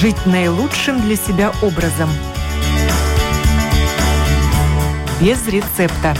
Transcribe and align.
жить 0.00 0.24
наилучшим 0.24 0.98
для 1.02 1.14
себя 1.14 1.52
образом. 1.62 2.08
Без 5.20 5.46
рецепта. 5.46 6.16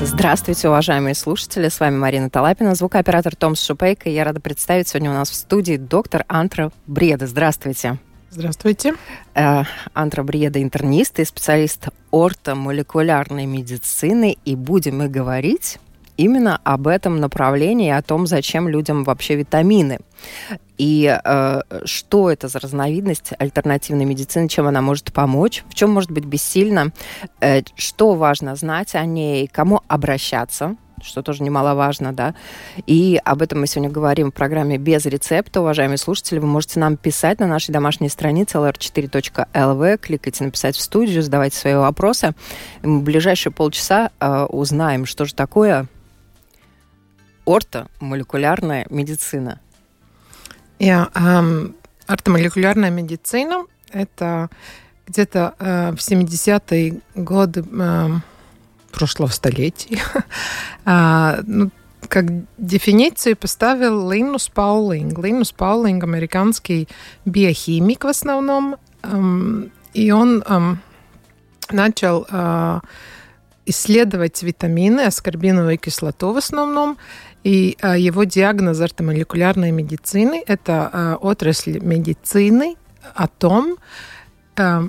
Здравствуйте, 0.00 0.68
уважаемые 0.68 1.14
слушатели. 1.14 1.68
С 1.68 1.78
вами 1.78 1.98
Марина 1.98 2.30
Талапина, 2.30 2.74
звукооператор 2.74 3.36
Томс 3.36 3.62
Шупейко. 3.62 4.08
Я 4.08 4.24
рада 4.24 4.40
представить 4.40 4.88
сегодня 4.88 5.10
у 5.10 5.14
нас 5.14 5.28
в 5.28 5.34
студии 5.34 5.76
доктор 5.76 6.24
Антра 6.26 6.72
Бреда. 6.86 7.26
Здравствуйте. 7.26 7.98
Здравствуйте. 8.30 8.94
Э, 9.34 9.64
Антра 9.92 10.22
Бреда 10.22 10.62
интернист 10.62 11.20
и 11.20 11.26
специалист 11.26 11.88
ортомолекулярной 12.10 13.44
медицины. 13.44 14.38
И 14.46 14.56
будем 14.56 14.98
мы 14.98 15.08
говорить 15.08 15.78
именно 16.16 16.60
об 16.64 16.86
этом 16.86 17.20
направлении, 17.20 17.90
о 17.90 18.02
том, 18.02 18.26
зачем 18.26 18.68
людям 18.68 19.04
вообще 19.04 19.36
витамины. 19.36 19.98
И 20.78 21.18
э, 21.24 21.60
что 21.84 22.30
это 22.30 22.48
за 22.48 22.58
разновидность 22.58 23.32
альтернативной 23.38 24.04
медицины, 24.04 24.48
чем 24.48 24.66
она 24.66 24.82
может 24.82 25.12
помочь, 25.12 25.64
в 25.68 25.74
чем 25.74 25.90
может 25.90 26.10
быть 26.10 26.24
бессильна, 26.24 26.92
э, 27.40 27.62
что 27.76 28.14
важно 28.14 28.56
знать 28.56 28.94
о 28.94 29.04
ней, 29.04 29.46
кому 29.46 29.80
обращаться, 29.88 30.76
что 31.02 31.22
тоже 31.22 31.42
немаловажно, 31.42 32.12
да. 32.12 32.34
И 32.86 33.20
об 33.24 33.42
этом 33.42 33.60
мы 33.60 33.66
сегодня 33.66 33.90
говорим 33.90 34.30
в 34.30 34.34
программе 34.34 34.78
«Без 34.78 35.06
рецепта». 35.06 35.60
Уважаемые 35.60 35.98
слушатели, 35.98 36.38
вы 36.38 36.46
можете 36.46 36.80
нам 36.80 36.96
писать 36.96 37.40
на 37.40 37.46
нашей 37.46 37.72
домашней 37.72 38.08
странице 38.08 38.58
lr4.lv, 38.58 39.98
кликайте 39.98 40.44
«Написать 40.44 40.76
в 40.76 40.80
студию», 40.80 41.22
задавайте 41.22 41.56
свои 41.56 41.74
вопросы. 41.74 42.34
Мы 42.82 43.00
в 43.00 43.02
ближайшие 43.02 43.52
полчаса 43.52 44.10
э, 44.20 44.44
узнаем, 44.44 45.06
что 45.06 45.24
же 45.24 45.34
такое 45.34 45.86
ортомолекулярная 47.46 48.86
медицина. 48.90 49.60
Ja, 50.78 51.10
ähm, 51.14 51.74
ортомолекулярная 52.06 52.90
медицина– 52.90 53.64
это 53.90 54.50
где-то 55.06 55.54
э, 55.58 55.92
в 55.92 55.96
70-е 55.96 57.00
годы 57.14 57.64
э, 57.64 58.08
прошлого 58.92 59.30
столетия. 59.30 60.00
а, 60.84 61.38
ну, 61.46 61.70
как 62.08 62.26
дефиницию 62.58 63.36
поставил 63.36 64.10
Линус 64.10 64.48
Паулинг. 64.48 65.18
Линус 65.18 65.52
Паулинг– 65.52 66.02
американский 66.04 66.88
биохимик 67.24 68.04
в 68.04 68.08
основном. 68.08 68.76
Эм, 69.02 69.70
и 69.94 70.10
он 70.10 70.42
эм, 70.46 70.80
начал 71.70 72.26
э, 72.30 72.80
исследовать 73.66 74.42
витамины, 74.42 75.02
аскорбиновую 75.02 75.78
кислоту 75.78 76.32
в 76.32 76.36
основном, 76.36 76.96
и 77.46 77.78
а, 77.80 77.96
его 77.96 78.24
диагноз 78.24 78.80
ортомолекулярной 78.80 79.70
медицины– 79.70 80.42
это 80.48 80.90
а, 80.92 81.14
отрасль 81.14 81.78
медицины 81.78 82.74
о 83.14 83.28
том, 83.28 83.76
а, 84.56 84.82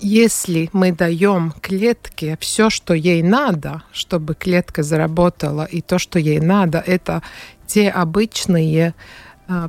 если 0.00 0.68
мы 0.72 0.90
даем 0.90 1.52
клетке 1.60 2.36
все, 2.40 2.70
что 2.70 2.92
ей 2.92 3.22
надо, 3.22 3.84
чтобы 3.92 4.34
клетка 4.34 4.82
заработала, 4.82 5.64
и 5.64 5.80
то, 5.80 6.00
что 6.00 6.18
ей 6.18 6.40
надо, 6.40 6.82
это 6.84 7.22
те 7.68 7.88
обычные 7.88 8.94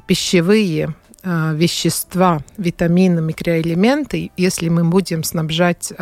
пищевые 0.07 0.95
вещества, 1.23 2.41
витамины, 2.57 3.21
микроэлементы, 3.21 4.31
если 4.37 4.69
мы 4.69 4.83
будем 4.83 5.23
снабжать 5.23 5.93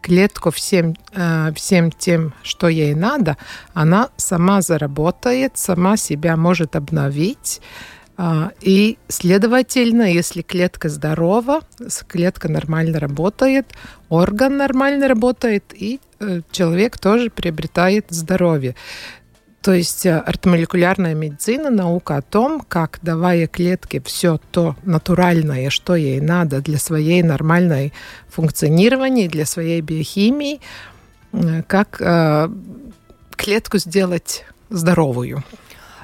клетку 0.00 0.50
всем, 0.50 0.94
э, 1.12 1.52
всем 1.54 1.90
тем, 1.90 2.32
что 2.42 2.68
ей 2.68 2.94
надо, 2.94 3.36
она 3.74 4.08
сама 4.16 4.62
заработает, 4.62 5.52
сама 5.56 5.96
себя 5.96 6.36
может 6.36 6.76
обновить. 6.76 7.60
И, 8.60 8.98
следовательно, 9.08 10.02
если 10.02 10.42
клетка 10.42 10.90
здорова, 10.90 11.60
клетка 12.06 12.50
нормально 12.50 13.00
работает, 13.00 13.72
орган 14.10 14.58
нормально 14.58 15.08
работает, 15.08 15.72
и 15.72 16.00
э, 16.18 16.42
человек 16.50 16.98
тоже 16.98 17.30
приобретает 17.30 18.06
здоровье. 18.10 18.74
То 19.62 19.72
есть 19.74 20.06
э, 20.06 20.16
ортомолекулярная 20.18 21.14
медицина– 21.14 21.70
наука 21.70 22.16
о 22.16 22.22
том, 22.22 22.62
как, 22.66 22.98
давая 23.02 23.46
клетке 23.46 24.00
все 24.00 24.38
то 24.50 24.74
натуральное, 24.84 25.68
что 25.68 25.96
ей 25.96 26.20
надо 26.20 26.62
для 26.62 26.78
своей 26.78 27.22
нормальной 27.22 27.92
функционирования, 28.28 29.28
для 29.28 29.44
своей 29.44 29.82
биохимии, 29.82 30.60
э, 31.32 31.62
как 31.66 32.00
э, 32.00 32.48
клетку 33.36 33.76
сделать 33.78 34.46
здоровую. 34.70 35.44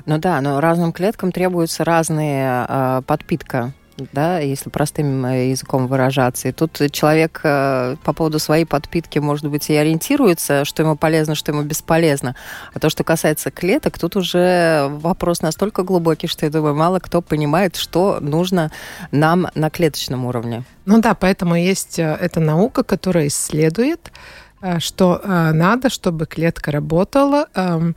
Ну 0.04 0.18
да, 0.18 0.40
но 0.42 0.60
разным 0.60 0.92
клеткам 0.92 1.32
требуется 1.32 1.82
разная 1.82 2.66
э, 2.68 3.02
подпитка 3.06 3.72
да, 4.12 4.38
если 4.38 4.70
простым 4.70 5.24
э, 5.26 5.50
языком 5.50 5.86
выражаться. 5.86 6.48
И 6.48 6.52
тут 6.52 6.80
человек 6.92 7.40
э, 7.42 7.96
по 8.04 8.12
поводу 8.12 8.38
своей 8.38 8.64
подпитки, 8.64 9.18
может 9.18 9.48
быть, 9.48 9.70
и 9.70 9.74
ориентируется, 9.74 10.64
что 10.64 10.82
ему 10.82 10.96
полезно, 10.96 11.34
что 11.34 11.52
ему 11.52 11.62
бесполезно. 11.62 12.36
А 12.74 12.78
то, 12.78 12.90
что 12.90 13.04
касается 13.04 13.50
клеток, 13.50 13.98
тут 13.98 14.16
уже 14.16 14.88
вопрос 14.90 15.42
настолько 15.42 15.82
глубокий, 15.82 16.26
что, 16.26 16.46
я 16.46 16.52
думаю, 16.52 16.74
мало 16.74 16.98
кто 16.98 17.22
понимает, 17.22 17.76
что 17.76 18.18
нужно 18.20 18.70
нам 19.10 19.48
на 19.54 19.70
клеточном 19.70 20.26
уровне. 20.26 20.64
Ну 20.84 21.00
да, 21.00 21.14
поэтому 21.14 21.56
есть 21.56 21.98
э, 21.98 22.16
эта 22.20 22.40
наука, 22.40 22.82
которая 22.82 23.28
исследует, 23.28 24.12
что 24.78 25.20
надо, 25.24 25.90
чтобы 25.90 26.24
клетка 26.26 26.72
работала, 26.72 27.46
эм, 27.54 27.94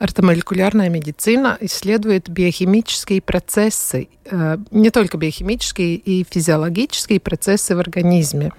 Ортомолекулярная 0.00 0.88
медицина 0.88 1.58
исследует 1.60 2.30
биохимические 2.30 3.20
процессы, 3.20 4.08
э, 4.24 4.56
не 4.70 4.88
только 4.88 5.18
биохимические 5.18 5.96
и 5.96 6.24
физиологические 6.24 7.20
процессы 7.20 7.76
в 7.76 7.78
организме. 7.80 8.50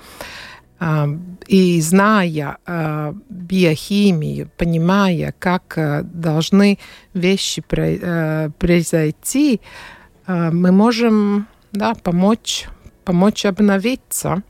А, 0.79 1.09
и 1.47 1.81
зная 1.81 2.59
э, 2.67 3.13
биохимию, 3.27 4.51
понимая, 4.55 5.33
как 5.39 5.79
э, 5.79 6.03
должны 6.03 6.77
вещи 7.15 7.63
произойти, 7.63 9.61
мы 10.27 10.71
можем 10.71 11.47
да, 11.71 11.95
помочь, 11.95 12.67
помочь 13.03 13.45
обновиться. 13.45 14.43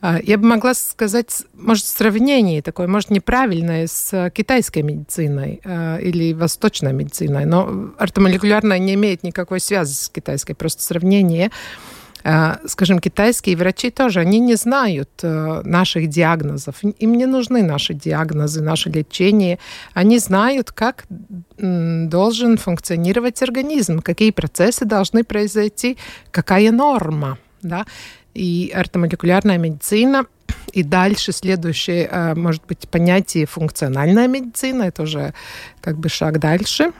А, 0.00 0.18
я 0.22 0.38
бы 0.38 0.46
могла 0.46 0.74
сказать, 0.74 1.42
может, 1.54 1.84
сравнение 1.84 2.62
такое, 2.62 2.86
может, 2.86 3.10
неправильное 3.10 3.86
с 3.86 4.30
китайской 4.30 4.82
медициной 4.82 5.60
а, 5.64 5.98
или 5.98 6.32
восточной 6.32 6.92
медициной, 6.92 7.44
но 7.44 7.92
ортомолекулярная 7.98 8.78
не 8.78 8.94
имеет 8.94 9.22
никакой 9.22 9.60
связи 9.60 9.94
с 9.94 10.08
китайской, 10.08 10.54
просто 10.54 10.82
сравнение 10.82 11.50
а, 12.24 12.58
скажем, 12.66 12.98
китайские 12.98 13.56
врачи 13.56 13.90
тоже, 13.90 14.20
они 14.20 14.40
не 14.40 14.56
знают 14.56 15.08
наших 15.22 16.08
диагнозов. 16.08 16.82
Им 16.82 17.14
не 17.14 17.26
нужны 17.26 17.62
наши 17.62 17.94
диагнозы, 17.94 18.60
наше 18.60 18.90
лечение. 18.90 19.60
Они 19.94 20.18
знают, 20.18 20.72
как 20.72 21.04
должен 21.56 22.58
функционировать 22.58 23.40
организм, 23.40 24.00
какие 24.00 24.32
процессы 24.32 24.84
должны 24.84 25.22
произойти, 25.22 25.96
какая 26.32 26.72
норма. 26.72 27.38
Да? 27.62 27.86
И 28.38 28.70
ортомолекулярная 28.70 29.58
медицина. 29.58 30.26
И 30.72 30.82
дальше 30.82 31.32
следующее, 31.32 32.08
э, 32.10 32.34
может 32.34 32.64
быть, 32.66 32.88
понятие 32.88 33.46
функциональная 33.46 34.28
медицина, 34.28 34.84
это 34.84 35.02
уже 35.02 35.34
как 35.80 35.98
бы 35.98 36.08
шаг 36.08 36.38
дальше. 36.38 36.92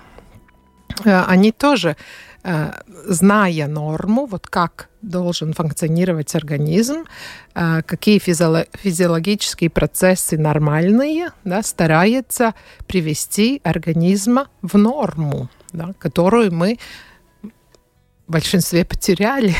Э, 1.04 1.22
они 1.26 1.52
тоже, 1.52 1.96
э, 2.42 2.72
зная 3.06 3.68
норму, 3.68 4.26
вот 4.26 4.48
как 4.48 4.88
должен 5.00 5.52
функционировать 5.52 6.34
организм, 6.34 7.04
какие 7.54 8.18
физиологические 8.18 9.70
процессы 9.70 10.36
нормальные, 10.36 11.28
да, 11.44 11.62
старается 11.62 12.54
привести 12.88 13.60
организма 13.62 14.48
в 14.60 14.76
норму, 14.76 15.48
да, 15.72 15.94
которую 16.00 16.52
мы 16.52 16.78
в 18.26 18.32
большинстве 18.32 18.84
потеряли. 18.84 19.54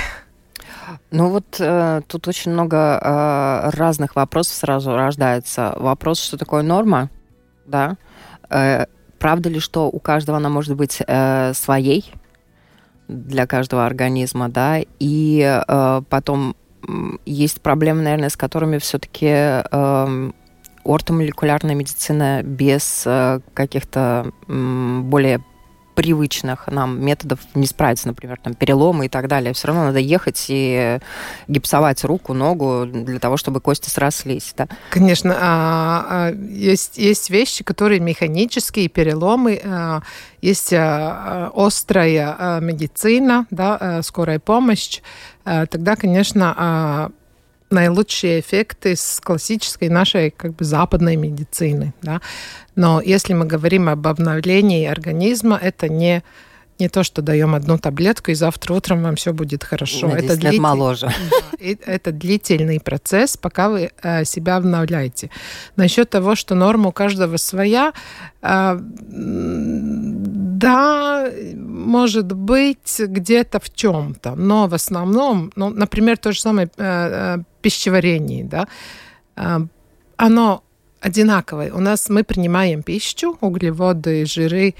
Ну 1.10 1.30
вот 1.30 1.56
э, 1.58 2.02
тут 2.06 2.28
очень 2.28 2.52
много 2.52 3.00
э, 3.02 3.70
разных 3.70 4.16
вопросов 4.16 4.54
сразу 4.54 4.94
рождается. 4.94 5.74
Вопрос, 5.76 6.20
что 6.20 6.36
такое 6.36 6.62
норма, 6.62 7.10
да? 7.66 7.96
Э, 8.50 8.86
правда 9.18 9.48
ли, 9.48 9.60
что 9.60 9.88
у 9.88 9.98
каждого 9.98 10.38
она 10.38 10.48
может 10.48 10.76
быть 10.76 11.02
э, 11.06 11.52
своей 11.54 12.12
для 13.08 13.46
каждого 13.46 13.86
организма, 13.86 14.48
да? 14.48 14.80
И 14.98 15.62
э, 15.66 16.02
потом 16.08 16.54
есть 17.24 17.60
проблемы, 17.60 18.02
наверное, 18.02 18.28
с 18.28 18.36
которыми 18.36 18.78
все-таки 18.78 19.26
э, 19.28 20.30
ортомолекулярная 20.84 21.74
медицина 21.74 22.42
без 22.42 23.02
э, 23.06 23.40
каких-то 23.54 24.32
э, 24.46 25.00
более 25.02 25.44
привычных 25.98 26.68
нам 26.68 27.04
методов 27.04 27.40
не 27.56 27.66
справиться, 27.66 28.06
например, 28.06 28.38
там 28.40 28.54
переломы 28.54 29.06
и 29.06 29.08
так 29.08 29.26
далее. 29.26 29.52
Все 29.52 29.66
равно 29.66 29.86
надо 29.86 29.98
ехать 29.98 30.46
и 30.48 31.00
гипсовать 31.48 32.04
руку, 32.04 32.34
ногу 32.34 32.86
для 32.86 33.18
того, 33.18 33.36
чтобы 33.36 33.60
кости 33.60 33.90
срослись. 33.90 34.54
Да? 34.56 34.68
Конечно, 34.90 35.34
а, 35.36 36.06
а, 36.08 36.32
есть, 36.32 36.98
есть 36.98 37.30
вещи, 37.30 37.64
которые 37.64 37.98
механические, 37.98 38.88
переломы, 38.88 39.60
а, 39.64 40.02
есть 40.40 40.72
острая 40.72 42.60
медицина, 42.60 43.46
да, 43.50 44.00
скорая 44.04 44.38
помощь. 44.38 45.00
Тогда, 45.42 45.96
конечно, 45.96 47.10
наилучшие 47.70 48.40
эффекты 48.40 48.96
с 48.96 49.20
классической 49.22 49.88
нашей 49.88 50.30
как 50.30 50.54
бы 50.54 50.64
западной 50.64 51.16
медицины. 51.16 51.94
Да? 52.02 52.20
Но 52.74 53.00
если 53.00 53.34
мы 53.34 53.44
говорим 53.44 53.88
об 53.88 54.06
обновлении 54.06 54.86
организма, 54.86 55.58
это 55.60 55.88
не 55.88 56.22
не 56.78 56.88
то, 56.88 57.02
что 57.02 57.22
даем 57.22 57.54
одну 57.54 57.78
таблетку, 57.78 58.30
и 58.30 58.34
завтра 58.34 58.74
утром 58.74 59.02
вам 59.02 59.16
все 59.16 59.32
будет 59.32 59.64
хорошо. 59.64 60.08
На 60.08 60.14
это, 60.14 60.36
длитель... 60.36 60.60
моложе. 60.60 61.08
Да, 61.30 61.66
это 61.86 62.12
длительный 62.12 62.80
процесс, 62.80 63.36
пока 63.36 63.68
вы 63.68 63.90
э, 64.02 64.24
себя 64.24 64.56
обновляете. 64.56 65.30
Насчет 65.76 66.10
того, 66.10 66.36
что 66.36 66.54
норма 66.54 66.88
у 66.88 66.92
каждого 66.92 67.36
своя, 67.36 67.92
э, 68.42 68.78
да, 70.58 71.28
может 71.56 72.32
быть, 72.32 73.00
где-то 73.00 73.58
в 73.60 73.74
чем-то, 73.74 74.34
но 74.36 74.68
в 74.68 74.74
основном, 74.74 75.50
ну, 75.56 75.70
например, 75.70 76.16
то 76.16 76.32
же 76.32 76.40
самое 76.40 76.70
э, 76.76 77.38
пищеварение, 77.60 78.44
да, 78.44 78.68
оно 80.16 80.62
одинаковое. 81.00 81.72
У 81.72 81.80
нас 81.80 82.08
мы 82.08 82.24
принимаем 82.24 82.82
пищу, 82.82 83.36
углеводы, 83.40 84.26
жиры, 84.26 84.74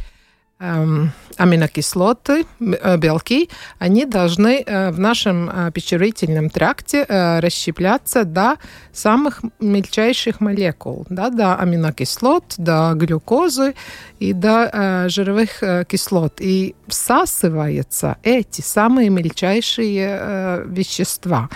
аминокислоты, 0.59 2.45
э, 2.61 2.97
белки, 2.97 3.49
они 3.79 4.05
должны 4.05 4.65
э, 4.67 4.91
в 4.91 4.99
нашем 4.99 5.49
э, 5.49 5.71
пищеварительном 5.73 6.51
тракте 6.51 7.07
расщепляться 7.09 8.25
до 8.25 8.57
самых 8.93 9.43
мельчайших 9.61 10.41
молекул, 10.41 11.07
да, 11.09 11.31
до 11.31 11.55
аминокислот, 11.57 12.55
до 12.59 12.93
глюкозы 12.95 13.75
и 14.19 14.33
до 14.33 15.07
жировых 15.09 15.63
кислот. 15.89 16.41
И 16.41 16.75
всасываются 16.89 18.17
эти 18.23 18.61
самые 18.61 19.11
мельчайшие 19.11 20.65
вещества. 20.67 21.49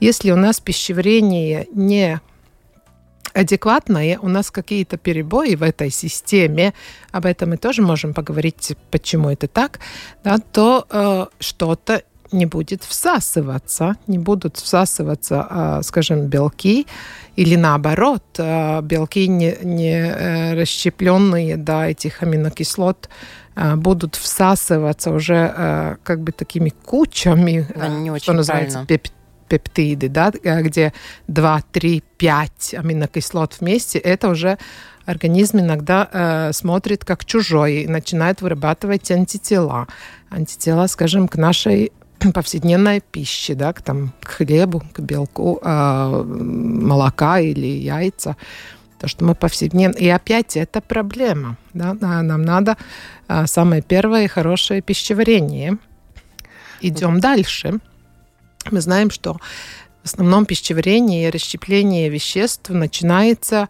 Если 0.00 0.30
у 0.30 0.36
нас 0.36 0.60
пищеварение 0.60 1.66
не 1.72 2.20
адекватное, 3.36 4.18
у 4.20 4.28
нас 4.28 4.50
какие-то 4.50 4.96
перебои 4.96 5.54
в 5.54 5.62
этой 5.62 5.90
системе, 5.90 6.72
об 7.12 7.26
этом 7.26 7.50
мы 7.50 7.56
тоже 7.56 7.82
можем 7.82 8.14
поговорить, 8.14 8.76
почему 8.90 9.30
это 9.30 9.46
так, 9.46 9.78
да, 10.24 10.38
то 10.38 10.86
э, 10.90 11.26
что-то 11.40 12.02
не 12.32 12.46
будет 12.46 12.82
всасываться, 12.82 13.96
не 14.06 14.18
будут 14.18 14.56
всасываться, 14.56 15.46
э, 15.50 15.80
скажем, 15.82 16.26
белки, 16.26 16.86
или 17.36 17.56
наоборот, 17.56 18.24
э, 18.38 18.80
белки 18.82 19.28
не, 19.28 19.56
не 19.62 19.92
э, 19.92 20.54
расщепленные 20.54 21.56
до 21.56 21.84
этих 21.84 22.22
аминокислот 22.22 23.08
э, 23.54 23.76
будут 23.76 24.14
всасываться 24.14 25.10
уже 25.10 25.54
э, 25.56 25.96
как 26.02 26.20
бы 26.20 26.32
такими 26.32 26.70
кучами, 26.70 27.66
э, 27.74 28.18
что 28.18 28.32
называется, 28.32 28.84
пеп 28.88 29.08
пептиды, 29.46 30.08
да, 30.08 30.30
где 30.32 30.92
2, 31.28 31.62
3, 31.72 32.02
5 32.18 32.74
аминокислот 32.78 33.56
вместе, 33.60 33.98
это 33.98 34.28
уже 34.28 34.58
организм 35.06 35.60
иногда 35.60 36.08
э, 36.12 36.52
смотрит 36.52 37.04
как 37.04 37.24
чужой 37.24 37.82
и 37.82 37.88
начинает 37.88 38.42
вырабатывать 38.42 39.10
антитела. 39.10 39.86
Антитела, 40.30 40.86
скажем, 40.88 41.28
к 41.28 41.36
нашей 41.36 41.92
повседневной 42.34 43.00
пище, 43.00 43.54
да, 43.54 43.72
к, 43.72 43.82
там, 43.82 44.12
к 44.20 44.28
хлебу, 44.28 44.82
к 44.92 45.00
белку, 45.00 45.60
э, 45.62 46.24
молока 46.24 47.40
или 47.40 47.66
яйца. 47.66 48.36
То, 48.98 49.08
что 49.08 49.24
мы 49.24 49.34
повседневно... 49.34 49.96
И 49.96 50.08
опять 50.08 50.56
это 50.56 50.80
проблема. 50.80 51.56
Да? 51.74 51.94
Нам 51.94 52.42
надо 52.42 52.76
э, 53.28 53.46
самое 53.46 53.82
первое 53.82 54.26
хорошее 54.26 54.80
пищеварение. 54.80 55.78
Идем 56.80 57.20
дальше. 57.20 57.78
Мы 58.70 58.80
знаем, 58.80 59.10
что 59.10 59.36
в 60.06 60.08
основном 60.08 60.46
пищеварение 60.46 61.26
и 61.26 61.30
расщепление 61.30 62.08
веществ 62.08 62.70
начинается 62.70 63.68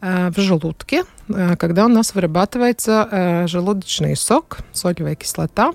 э, 0.00 0.30
в 0.30 0.40
желудке, 0.40 1.04
э, 1.28 1.56
когда 1.56 1.84
у 1.84 1.88
нас 1.88 2.12
вырабатывается 2.12 3.08
э, 3.08 3.46
желудочный 3.46 4.16
сок, 4.16 4.58
солевая 4.72 5.14
кислота. 5.14 5.72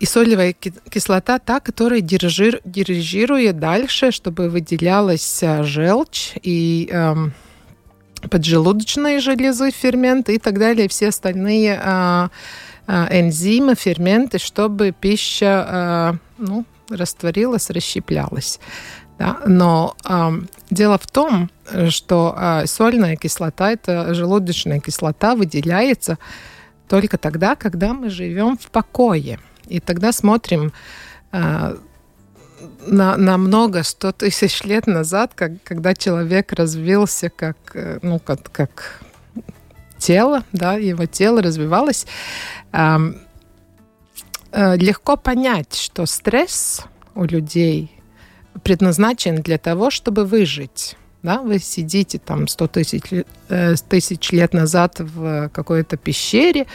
И 0.00 0.04
солевая 0.04 0.52
кислота 0.52 1.38
та, 1.38 1.60
которая 1.60 2.00
дирижир, 2.00 2.60
дирижирует 2.64 3.58
дальше, 3.58 4.10
чтобы 4.10 4.50
выделялась 4.50 5.42
желчь 5.62 6.32
и 6.42 6.90
э, 6.92 7.14
поджелудочные 8.28 9.20
железы, 9.20 9.70
ферменты 9.70 10.34
и 10.34 10.38
так 10.38 10.58
далее, 10.58 10.88
все 10.88 11.08
остальные 11.08 11.80
энзимы, 12.88 13.76
ферменты, 13.76 14.38
чтобы 14.38 14.92
пища 14.92 16.18
ну, 16.38 16.64
растворилась, 16.90 17.70
расщеплялась. 17.70 18.60
Да? 19.18 19.38
Но 19.46 19.96
э, 20.08 20.30
дело 20.70 20.98
в 20.98 21.06
том, 21.06 21.50
что 21.88 22.36
э, 22.36 22.66
сольная 22.66 23.16
кислота, 23.16 23.72
это 23.72 24.14
желудочная 24.14 24.80
кислота, 24.80 25.34
выделяется 25.34 26.18
только 26.88 27.18
тогда, 27.18 27.56
когда 27.56 27.94
мы 27.94 28.10
живем 28.10 28.58
в 28.58 28.70
покое. 28.70 29.40
И 29.66 29.80
тогда 29.80 30.12
смотрим 30.12 30.72
э, 31.32 31.76
на, 32.86 33.16
на 33.16 33.38
много, 33.38 33.82
сто 33.82 34.12
тысяч 34.12 34.62
лет 34.64 34.86
назад, 34.86 35.32
как, 35.34 35.62
когда 35.64 35.94
человек 35.94 36.52
развился 36.52 37.30
как, 37.30 37.56
ну, 38.02 38.18
как, 38.18 38.50
как 38.52 39.00
тело, 39.98 40.44
да, 40.52 40.74
его 40.74 41.06
тело 41.06 41.42
развивалось. 41.42 42.06
Э, 42.06 42.06
Э, 42.72 42.98
легко 44.52 45.16
понять, 45.16 45.74
что 45.74 46.06
стресс 46.06 46.84
у 47.14 47.24
людей 47.24 47.90
предназначен 48.62 49.36
для 49.42 49.58
того, 49.58 49.90
чтобы 49.90 50.24
выжить. 50.24 50.96
Да? 51.26 51.42
Вы 51.42 51.58
сидите 51.58 52.18
там 52.18 52.46
100 52.46 52.68
тысяч, 52.68 53.02
э, 53.48 53.74
тысяч 53.88 54.30
лет 54.30 54.54
назад 54.54 55.00
в 55.00 55.48
какой-то 55.48 55.96
пещере, 55.96 56.66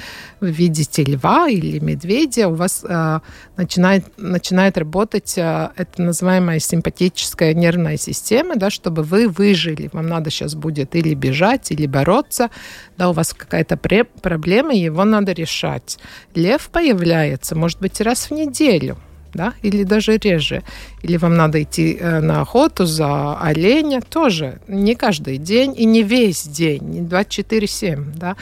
вы 0.42 0.52
видите 0.52 1.06
льва 1.06 1.48
или 1.48 1.80
медведя, 1.80 2.50
у 2.50 2.56
вас 2.56 2.84
э, 2.84 3.20
начинает, 3.56 4.04
начинает 4.18 4.78
работать 4.78 5.38
э, 5.38 5.70
это 5.78 6.02
называемая 6.02 6.60
симпатическая 6.60 7.54
нервная 7.54 7.96
система, 7.96 8.58
да, 8.58 8.70
чтобы 8.70 9.04
вы 9.04 9.30
выжили. 9.30 9.90
Вам 9.94 10.08
надо 10.08 10.30
сейчас 10.30 10.54
будет 10.54 10.98
или 10.98 11.14
бежать, 11.14 11.72
или 11.72 11.88
бороться. 11.88 12.50
Да, 12.98 13.10
у 13.10 13.14
вас 13.14 13.34
какая-то 13.34 13.78
проблема, 14.22 14.74
его 14.74 15.06
надо 15.06 15.32
решать. 15.32 15.98
Лев 16.36 16.70
появляется, 16.74 17.56
может 17.56 17.80
быть, 17.80 18.02
раз 18.02 18.30
в 18.30 18.34
неделю– 18.34 18.98
да, 19.34 19.54
или 19.62 19.84
даже 19.84 20.18
реже. 20.18 20.64
Или 21.02 21.18
вам 21.18 21.36
надо 21.36 21.62
идти 21.62 21.98
э, 22.00 22.20
на 22.20 22.42
охоту 22.42 22.86
за 22.86 23.38
оленя, 23.40 24.02
тоже. 24.02 24.60
Не 24.68 24.96
каждый 24.96 25.38
день 25.38 25.74
и 25.78 25.86
не 25.86 26.04
весь 26.04 26.44
день, 26.44 26.84
не 26.84 27.00
24-7, 27.02 28.14
да, 28.16 28.36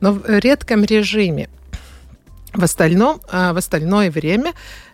но 0.00 0.12
в 0.12 0.22
редком 0.26 0.84
режиме. 0.84 1.48
В, 2.52 2.64
остальном, 2.64 3.20
э, 3.30 3.52
в 3.52 3.56
остальное 3.56 4.10
время 4.10 4.52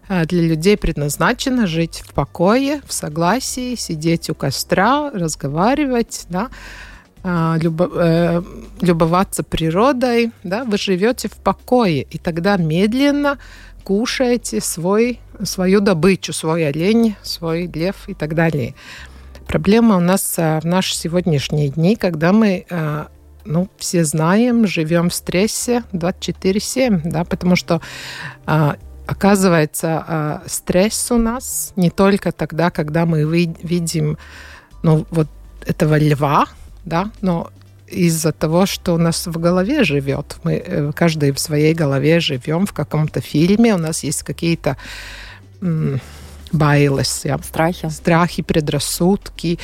э, 0.08 0.26
для 0.26 0.42
людей 0.42 0.76
предназначено 0.76 1.66
жить 1.66 2.02
в 2.04 2.12
покое, 2.12 2.82
в 2.86 2.92
согласии, 2.92 3.76
сидеть 3.76 4.28
у 4.30 4.34
костра, 4.34 5.10
разговаривать, 5.10 6.26
да, 6.28 6.48
любоваться 8.80 9.42
природой, 9.42 10.30
да, 10.44 10.62
вы 10.62 10.78
живете 10.78 11.28
в 11.28 11.32
покое, 11.32 12.06
и 12.08 12.18
тогда 12.18 12.56
медленно 12.56 13.38
кушаете 13.86 14.60
свой, 14.60 15.20
свою 15.44 15.80
добычу, 15.80 16.32
свой 16.32 16.66
олень, 16.68 17.16
свой 17.22 17.66
лев 17.66 18.08
и 18.08 18.14
так 18.14 18.34
далее. 18.34 18.74
Проблема 19.46 19.96
у 19.96 20.00
нас 20.00 20.34
а, 20.38 20.60
в 20.60 20.64
наши 20.64 20.94
сегодняшние 20.94 21.68
дни, 21.68 21.96
когда 21.96 22.32
мы 22.32 22.66
а, 22.70 23.08
ну, 23.44 23.68
все 23.78 24.04
знаем, 24.04 24.66
живем 24.66 25.08
в 25.08 25.14
стрессе 25.14 25.84
24-7, 25.92 27.02
да, 27.04 27.24
потому 27.24 27.54
что 27.54 27.80
а, 28.44 28.76
оказывается 29.06 30.42
стресс 30.46 31.12
у 31.12 31.16
нас 31.16 31.72
не 31.76 31.90
только 31.90 32.32
тогда, 32.32 32.70
когда 32.70 33.06
мы 33.06 33.22
видим 33.22 34.18
ну, 34.82 35.06
вот 35.10 35.28
этого 35.64 35.96
льва, 35.96 36.46
да, 36.84 37.12
но 37.20 37.50
из-за 37.88 38.32
того, 38.32 38.66
что 38.66 38.94
у 38.94 38.98
нас 38.98 39.26
в 39.26 39.38
голове 39.38 39.84
живет. 39.84 40.36
Мы 40.42 40.54
э, 40.54 40.92
каждый 40.94 41.32
в 41.32 41.38
своей 41.38 41.74
голове 41.74 42.20
живем 42.20 42.66
в 42.66 42.72
каком-то 42.72 43.20
фильме, 43.20 43.74
у 43.74 43.78
нас 43.78 44.02
есть 44.02 44.22
какие-то 44.22 44.76
bailes, 46.52 47.24
ja. 47.24 47.38
страхи, 47.42 47.88
страхи, 47.90 48.42
предрассудки. 48.42 49.58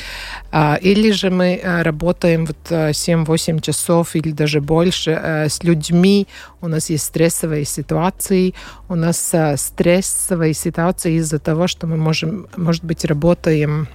Или 0.81 1.11
же 1.11 1.29
мы 1.29 1.59
работаем 1.63 2.45
вот 2.45 2.57
7-8 2.69 3.61
часов 3.61 4.15
или 4.15 4.31
даже 4.31 4.59
больше 4.59 5.47
с 5.49 5.63
людьми. 5.63 6.27
У 6.61 6.67
нас 6.67 6.89
есть 6.89 7.05
стрессовые 7.05 7.65
ситуации. 7.65 8.53
У 8.89 8.95
нас 8.95 9.33
стрессовые 9.55 10.53
ситуации 10.53 11.13
из-за 11.19 11.39
того, 11.39 11.67
что 11.67 11.87
мы 11.87 11.95
можем, 11.95 12.47
может 12.57 12.83
быть, 12.83 13.05
работаем 13.05 13.87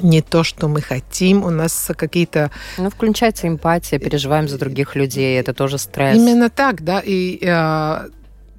не 0.00 0.22
то, 0.22 0.42
что 0.42 0.68
мы 0.68 0.80
хотим, 0.80 1.44
у 1.44 1.50
нас 1.50 1.90
какие-то... 1.96 2.50
Ну, 2.78 2.88
включается 2.88 3.46
эмпатия, 3.46 3.98
переживаем 3.98 4.48
за 4.48 4.58
других 4.58 4.96
людей, 4.96 5.38
это 5.38 5.52
тоже 5.52 5.76
стресс. 5.78 6.16
Именно 6.16 6.48
так, 6.48 6.82
да, 6.82 7.02
и 7.04 7.38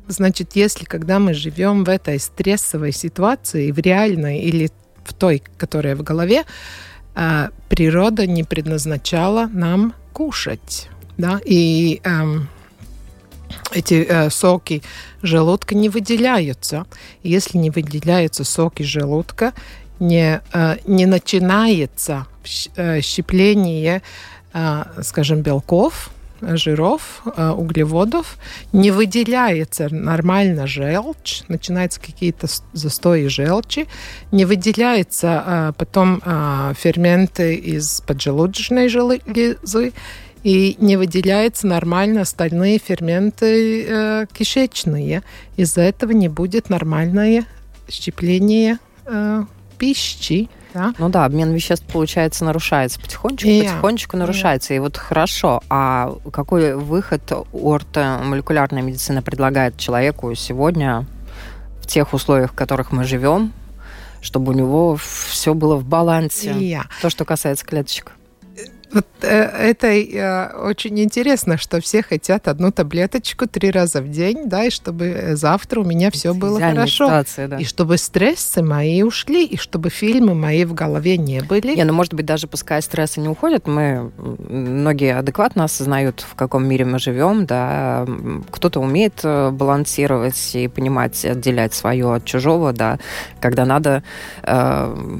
Значит, 0.07 0.55
если 0.55 0.85
когда 0.85 1.19
мы 1.19 1.33
живем 1.33 1.83
в 1.83 1.89
этой 1.89 2.19
стрессовой 2.19 2.91
ситуации, 2.91 3.71
в 3.71 3.79
реальной 3.79 4.39
или 4.39 4.69
в 5.03 5.13
той, 5.13 5.43
которая 5.57 5.95
в 5.95 6.03
голове, 6.03 6.43
а, 7.15 7.49
природа 7.69 8.27
не 8.27 8.43
предназначала 8.43 9.49
нам 9.51 9.93
кушать. 10.13 10.89
Да? 11.17 11.39
И 11.45 12.01
эм, 12.03 12.47
эти 13.71 14.05
э, 14.07 14.29
соки 14.29 14.81
желудка 15.21 15.75
не 15.75 15.89
выделяются. 15.89 16.85
Если 17.23 17.57
не 17.57 17.69
выделяются 17.69 18.43
соки 18.43 18.83
желудка, 18.83 19.53
не, 19.99 20.41
э, 20.53 20.77
не 20.85 21.05
начинается 21.05 22.25
э, 22.75 23.01
щепление, 23.01 24.01
э, 24.53 24.83
скажем, 25.01 25.41
белков, 25.41 26.09
жиров, 26.55 27.23
э, 27.25 27.49
углеводов, 27.49 28.37
не 28.71 28.91
выделяется 28.91 29.93
нормально 29.93 30.67
желчь, 30.67 31.43
начинаются 31.47 31.99
какие-то 31.99 32.47
застои 32.73 33.27
желчи, 33.27 33.87
не 34.31 34.45
выделяются 34.45 35.43
э, 35.45 35.73
потом 35.77 36.21
э, 36.23 36.73
ферменты 36.77 37.55
из 37.55 38.01
поджелудочной 38.01 38.89
железы, 38.89 39.93
и 40.43 40.75
не 40.79 40.97
выделяются 40.97 41.67
нормально 41.67 42.21
остальные 42.21 42.77
ферменты 42.77 44.27
кишечные. 44.33 45.23
Из-за 45.55 45.83
этого 45.83 46.11
не 46.11 46.27
будет 46.27 46.69
нормальное 46.69 47.45
щепление 47.87 48.77
пищи. 49.77 50.49
Да? 50.73 50.93
Ну 50.97 51.09
да, 51.09 51.25
обмен 51.25 51.51
веществ, 51.53 51.85
получается, 51.91 52.45
нарушается 52.45 52.99
потихонечку, 52.99 53.47
yeah. 53.47 53.61
потихонечку 53.63 54.17
нарушается. 54.17 54.73
Yeah. 54.73 54.77
И 54.77 54.79
вот 54.79 54.97
хорошо, 54.97 55.61
а 55.69 56.15
какой 56.31 56.75
выход 56.75 57.21
ортомолекулярная 57.53 58.81
медицина 58.81 59.21
предлагает 59.21 59.77
человеку 59.77 60.33
сегодня 60.35 61.05
в 61.81 61.87
тех 61.87 62.13
условиях, 62.13 62.51
в 62.51 62.55
которых 62.55 62.91
мы 62.91 63.03
живем, 63.03 63.53
чтобы 64.21 64.53
у 64.53 64.55
него 64.55 64.95
все 64.95 65.53
было 65.53 65.75
в 65.75 65.85
балансе? 65.85 66.51
Yeah. 66.51 66.83
То, 67.01 67.09
что 67.09 67.25
касается 67.25 67.65
клеточек. 67.65 68.13
Вот 68.93 69.07
э, 69.21 69.27
это 69.27 69.87
э, 69.87 70.55
очень 70.57 70.99
интересно, 70.99 71.57
что 71.57 71.81
все 71.81 72.03
хотят 72.03 72.47
одну 72.47 72.71
таблеточку 72.71 73.47
три 73.47 73.71
раза 73.71 74.01
в 74.01 74.09
день, 74.09 74.43
да, 74.45 74.65
и 74.65 74.69
чтобы 74.69 75.31
завтра 75.33 75.79
у 75.81 75.83
меня 75.83 76.11
все 76.11 76.33
было 76.33 76.59
хорошо. 76.59 77.05
Ситуация, 77.05 77.47
да. 77.47 77.57
И 77.57 77.63
чтобы 77.63 77.97
стрессы 77.97 78.61
мои 78.61 79.01
ушли, 79.01 79.45
и 79.45 79.57
чтобы 79.57 79.89
фильмы 79.89 80.35
мои 80.35 80.65
в 80.65 80.73
голове 80.73 81.17
не 81.17 81.41
были. 81.41 81.75
Не, 81.75 81.83
ну, 81.85 81.93
может 81.93 82.13
быть, 82.13 82.25
даже 82.25 82.47
пускай 82.47 82.81
стрессы 82.81 83.19
не 83.19 83.29
уходят, 83.29 83.67
мы, 83.67 84.11
многие 84.17 85.17
адекватно 85.17 85.63
осознают, 85.63 86.21
в 86.21 86.35
каком 86.35 86.67
мире 86.67 86.85
мы 86.85 86.99
живем, 86.99 87.45
да, 87.45 88.05
кто-то 88.51 88.79
умеет 88.79 89.21
э, 89.23 89.49
балансировать 89.49 90.51
и 90.53 90.67
понимать, 90.67 91.25
отделять 91.25 91.73
свое 91.73 92.13
от 92.13 92.25
чужого, 92.25 92.73
да, 92.73 92.99
когда 93.39 93.65
надо 93.65 94.03
э, 94.43 95.19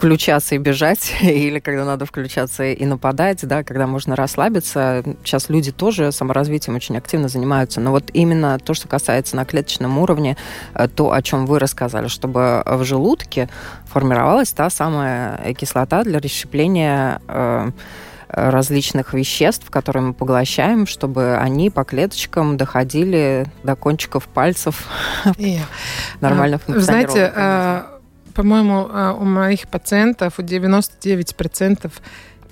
включаться 0.00 0.54
и 0.54 0.58
бежать, 0.58 1.12
или 1.20 1.58
когда 1.58 1.84
надо 1.84 2.06
включаться 2.06 2.64
и 2.64 2.84
нападать, 2.86 3.46
да, 3.46 3.62
когда 3.62 3.86
можно 3.86 4.16
расслабиться. 4.16 5.04
Сейчас 5.22 5.50
люди 5.50 5.72
тоже 5.72 6.10
саморазвитием 6.10 6.74
очень 6.74 6.96
активно 6.96 7.28
занимаются. 7.28 7.80
Но 7.80 7.90
вот 7.90 8.04
именно 8.14 8.58
то, 8.58 8.72
что 8.72 8.88
касается 8.88 9.36
на 9.36 9.44
клеточном 9.44 9.98
уровне, 9.98 10.38
э, 10.74 10.88
то, 10.88 11.12
о 11.12 11.20
чем 11.20 11.44
вы 11.44 11.58
рассказали, 11.58 12.08
чтобы 12.08 12.62
в 12.64 12.82
желудке 12.82 13.50
формировалась 13.84 14.52
та 14.52 14.70
самая 14.70 15.52
кислота 15.52 16.02
для 16.02 16.18
расщепления 16.18 17.20
э, 17.28 17.70
различных 18.28 19.12
веществ, 19.12 19.68
которые 19.70 20.02
мы 20.02 20.14
поглощаем, 20.14 20.86
чтобы 20.86 21.36
они 21.36 21.68
по 21.68 21.84
клеточкам 21.84 22.56
доходили 22.56 23.46
до 23.64 23.76
кончиков 23.76 24.28
пальцев. 24.28 24.86
Нормально 26.20 26.58
функционировали. 26.58 27.10
Знаете, 27.10 27.99
по-моему, 28.34 28.88
э, 28.88 29.12
у 29.12 29.24
моих 29.24 29.68
пациентов 29.68 30.38
у 30.38 30.42
99% 30.42 31.90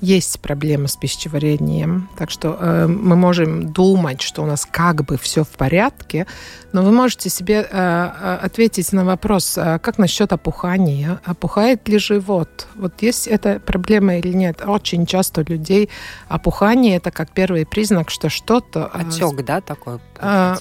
есть 0.00 0.40
проблемы 0.40 0.88
с 0.88 0.96
пищеварением. 0.96 2.08
Так 2.16 2.30
что 2.30 2.56
э, 2.60 2.86
мы 2.86 3.16
можем 3.16 3.72
думать, 3.72 4.22
что 4.22 4.42
у 4.42 4.46
нас 4.46 4.66
как 4.70 5.04
бы 5.04 5.16
все 5.16 5.42
в 5.42 5.48
порядке, 5.48 6.26
но 6.72 6.82
вы 6.82 6.92
можете 6.92 7.30
себе 7.30 7.54
э, 7.54 7.66
э 7.70 8.38
ответить 8.46 8.92
на 8.92 9.04
вопрос, 9.04 9.58
э, 9.58 9.78
как 9.78 9.98
насчет 9.98 10.32
опухания? 10.32 11.20
Опухает 11.24 11.88
ли 11.88 11.98
живот? 11.98 12.66
Вот 12.76 13.02
есть 13.02 13.26
эта 13.26 13.58
проблема 13.60 14.16
или 14.18 14.32
нет? 14.32 14.62
Очень 14.66 15.06
часто 15.06 15.40
у 15.40 15.44
людей 15.44 15.88
опухание 16.28 16.96
это 16.96 17.10
как 17.10 17.30
первый 17.32 17.66
признак, 17.66 18.10
что 18.10 18.28
что-то... 18.28 18.90
Э, 18.94 19.00
Отек, 19.00 19.44
да, 19.44 19.60
такой? 19.60 19.98
Э, 20.20 20.56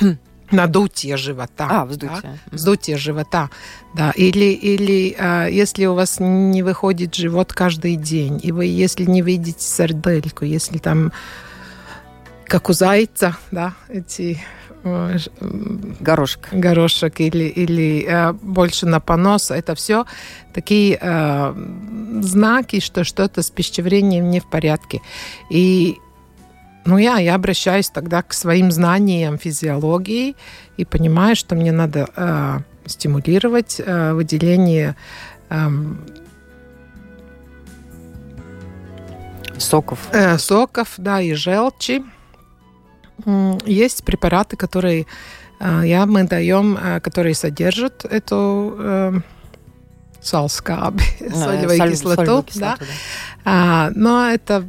надутие 0.50 1.16
живота. 1.16 1.68
А, 1.70 1.84
вздутие. 1.84 2.20
Да? 2.22 2.38
Вздутие 2.50 2.96
живота, 2.96 3.50
да. 3.94 4.12
Или, 4.12 4.52
или 4.52 5.16
а, 5.18 5.46
если 5.46 5.86
у 5.86 5.94
вас 5.94 6.18
не 6.20 6.62
выходит 6.62 7.14
живот 7.14 7.52
каждый 7.52 7.96
день, 7.96 8.40
и 8.42 8.52
вы, 8.52 8.66
если 8.66 9.04
не 9.04 9.22
видите 9.22 9.62
сардельку, 9.62 10.44
если 10.44 10.78
там, 10.78 11.12
как 12.46 12.70
у 12.70 12.72
зайца, 12.72 13.36
да, 13.50 13.74
эти 13.88 14.40
э, 14.84 15.16
горошек. 16.00 16.48
Горошек 16.52 17.20
или, 17.20 17.44
или 17.44 18.06
э, 18.08 18.32
больше 18.32 18.86
на 18.86 19.00
понос. 19.00 19.50
Это 19.50 19.74
все 19.74 20.06
такие 20.54 20.98
э, 21.00 21.54
знаки, 22.22 22.80
что 22.80 23.04
что-то 23.04 23.42
с 23.42 23.50
пищеварением 23.50 24.30
не 24.30 24.40
в 24.40 24.48
порядке. 24.48 25.00
И 25.50 25.98
ну, 26.88 26.96
я, 26.96 27.18
я 27.18 27.34
обращаюсь 27.34 27.90
тогда 27.90 28.22
к 28.22 28.32
своим 28.32 28.72
знаниям 28.72 29.36
физиологии 29.36 30.36
и 30.78 30.86
понимаю, 30.86 31.36
что 31.36 31.54
мне 31.54 31.70
надо 31.70 32.08
э, 32.16 32.60
стимулировать 32.86 33.78
э, 33.78 34.14
выделение 34.14 34.96
э, 35.50 35.68
соков. 39.58 39.98
Э, 40.12 40.38
соков, 40.38 40.94
да, 40.96 41.20
и 41.20 41.34
желчи. 41.34 42.02
Есть 43.66 44.04
препараты, 44.04 44.56
которые 44.56 45.04
э, 45.60 45.82
я, 45.84 46.06
мы 46.06 46.24
даем, 46.24 46.78
э, 46.78 47.00
которые 47.00 47.34
содержат 47.34 48.06
эту 48.06 48.74
э, 48.78 49.12
салскаби, 50.22 51.04
э, 51.20 51.30
солевую 51.34 51.90
кислоту. 51.90 52.44
кислоту 52.44 52.60
да. 52.60 52.76
Да. 52.78 52.86
А, 53.44 53.90
но 53.94 54.30
это 54.30 54.64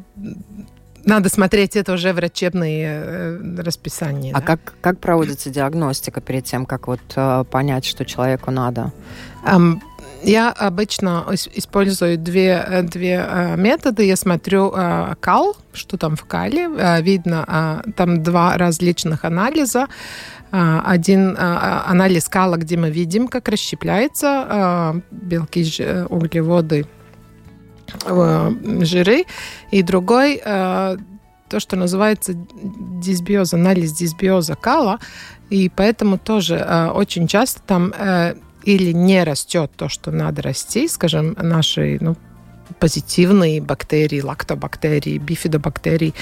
надо 1.06 1.30
смотреть 1.30 1.76
это 1.76 1.94
уже 1.94 2.14
врачебные 2.14 2.88
э, 2.88 3.62
расписания. 3.62 4.34
А 4.34 4.40
да? 4.40 4.46
как, 4.46 4.74
как 4.82 5.00
проводится 5.00 5.50
диагностика 5.50 6.22
перед 6.22 6.46
тем, 6.46 6.66
как 6.66 6.88
вот 6.88 7.00
э, 7.16 7.44
понять, 7.50 7.86
что 7.86 8.06
человеку 8.06 8.52
надо? 8.52 8.92
Um, 9.46 9.80
я 10.22 10.50
обычно 10.52 11.26
использую 11.54 12.18
две, 12.18 12.64
э, 12.68 12.84
две 12.84 13.26
методы. 13.56 14.04
Я 14.04 14.16
смотрю 14.16 14.74
кал, 15.20 15.56
что 15.74 15.98
там 15.98 16.16
в 16.16 16.26
кале. 16.26 16.68
Видно, 17.02 17.84
э, 17.86 17.92
там 17.96 18.22
два 18.22 18.58
различных 18.58 19.26
анализа. 19.26 19.88
Один 20.52 21.38
анализ 21.38 22.28
кала, 22.28 22.58
где 22.58 22.76
мы 22.76 22.90
видим, 22.90 23.28
как 23.28 23.50
расщепляются 23.50 25.00
белки, 25.12 25.64
углеводы, 26.10 26.88
жиры, 28.06 29.26
и 29.72 29.84
другой 29.84 30.42
э, 30.44 30.98
то, 31.50 31.60
что 31.60 31.76
называется 31.76 32.34
дисбиоз, 32.36 33.54
анализ 33.54 33.94
дисбиоза 33.94 34.56
кала, 34.56 35.00
и 35.50 35.70
поэтому 35.70 36.18
тоже 36.18 36.56
э, 36.56 36.88
очень 36.90 37.28
часто 37.28 37.62
там 37.62 37.94
или 38.64 38.92
не 38.92 39.24
растет 39.24 39.72
то, 39.76 39.90
что 39.90 40.12
надо 40.12 40.42
расти, 40.42 40.88
скажем, 40.88 41.36
наши 41.42 41.98
ну, 42.02 42.16
позитивные 42.80 43.62
бактерии, 43.62 44.22
лактобактерии, 44.22 45.18
бифидобактерии, 45.18 46.14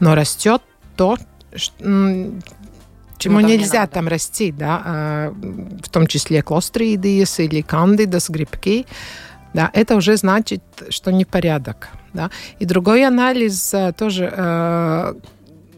но 0.00 0.14
растет 0.14 0.62
то, 0.96 1.16
чему 3.18 3.40
ну, 3.40 3.46
нельзя 3.46 3.82
не 3.82 3.86
там 3.88 4.08
расти, 4.08 4.52
да, 4.52 5.32
в 5.82 5.88
том 5.88 6.06
числе 6.06 6.42
клостридиес 6.42 7.40
или 7.40 7.62
кандидас, 7.62 8.28
грибки, 8.28 8.86
да, 9.54 9.70
это 9.72 9.96
уже 9.96 10.16
значит, 10.16 10.62
что 10.90 11.12
не 11.12 11.24
порядок. 11.24 11.88
Да. 12.12 12.30
И 12.58 12.66
другой 12.66 13.06
анализ 13.06 13.72
э, 13.72 13.92
тоже 13.96 14.32
э, 14.36 15.14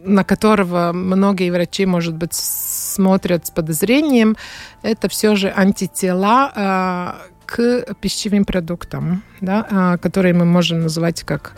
на 0.03 0.23
которого 0.23 0.91
многие 0.93 1.49
врачи, 1.51 1.85
может 1.85 2.15
быть, 2.15 2.33
смотрят 2.33 3.47
с 3.47 3.51
подозрением, 3.51 4.35
это 4.81 5.09
все 5.09 5.35
же 5.35 5.53
антитела 5.55 7.17
к 7.45 7.93
пищевым 7.99 8.45
продуктам, 8.45 9.23
да, 9.41 9.97
которые 10.01 10.33
мы 10.33 10.45
можем 10.45 10.81
называть 10.81 11.23
как 11.23 11.55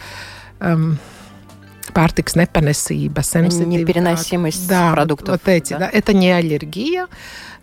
эм, 1.89 1.95
pārtiks 1.95 2.35
nepanesība, 2.35 3.21
Непереносимость 3.65 4.67
да, 4.67 4.91
продуктов. 4.93 5.29
Вот 5.29 5.47
эти, 5.47 5.73
да? 5.73 5.79
да. 5.79 5.89
Это 5.91 6.13
не 6.13 6.31
аллергия, 6.31 7.07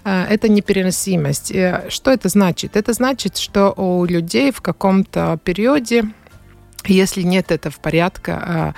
это 0.04 0.48
непереносимость. 0.48 1.52
Что 1.88 2.10
это 2.10 2.28
значит? 2.28 2.76
Это 2.76 2.92
значит, 2.92 3.36
что 3.36 3.72
у 3.76 4.04
людей 4.04 4.52
в 4.52 4.60
каком-то 4.60 5.38
периоде, 5.42 6.04
если 6.84 7.22
нет 7.22 7.50
этого 7.50 7.74
в 7.74 7.80
порядке, 7.80 8.74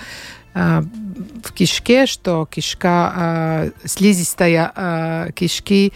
в 0.54 1.52
кишке, 1.54 2.06
что 2.06 2.48
кишка, 2.50 3.72
слизистая 3.84 5.32
кишки, 5.34 5.92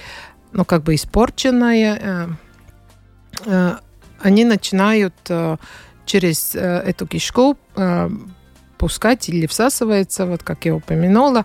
ну, 0.53 0.65
как 0.65 0.83
бы 0.83 0.95
испорченная, 0.95 2.37
они 4.21 4.45
начинают 4.45 5.15
через 6.05 6.55
эту 6.55 7.07
кишку 7.07 7.57
пускать 8.83 9.29
или 9.29 9.47
всасывается, 9.47 10.27
вот 10.27 10.43
как 10.43 10.65
я 10.65 10.75
упомянула, 10.75 11.45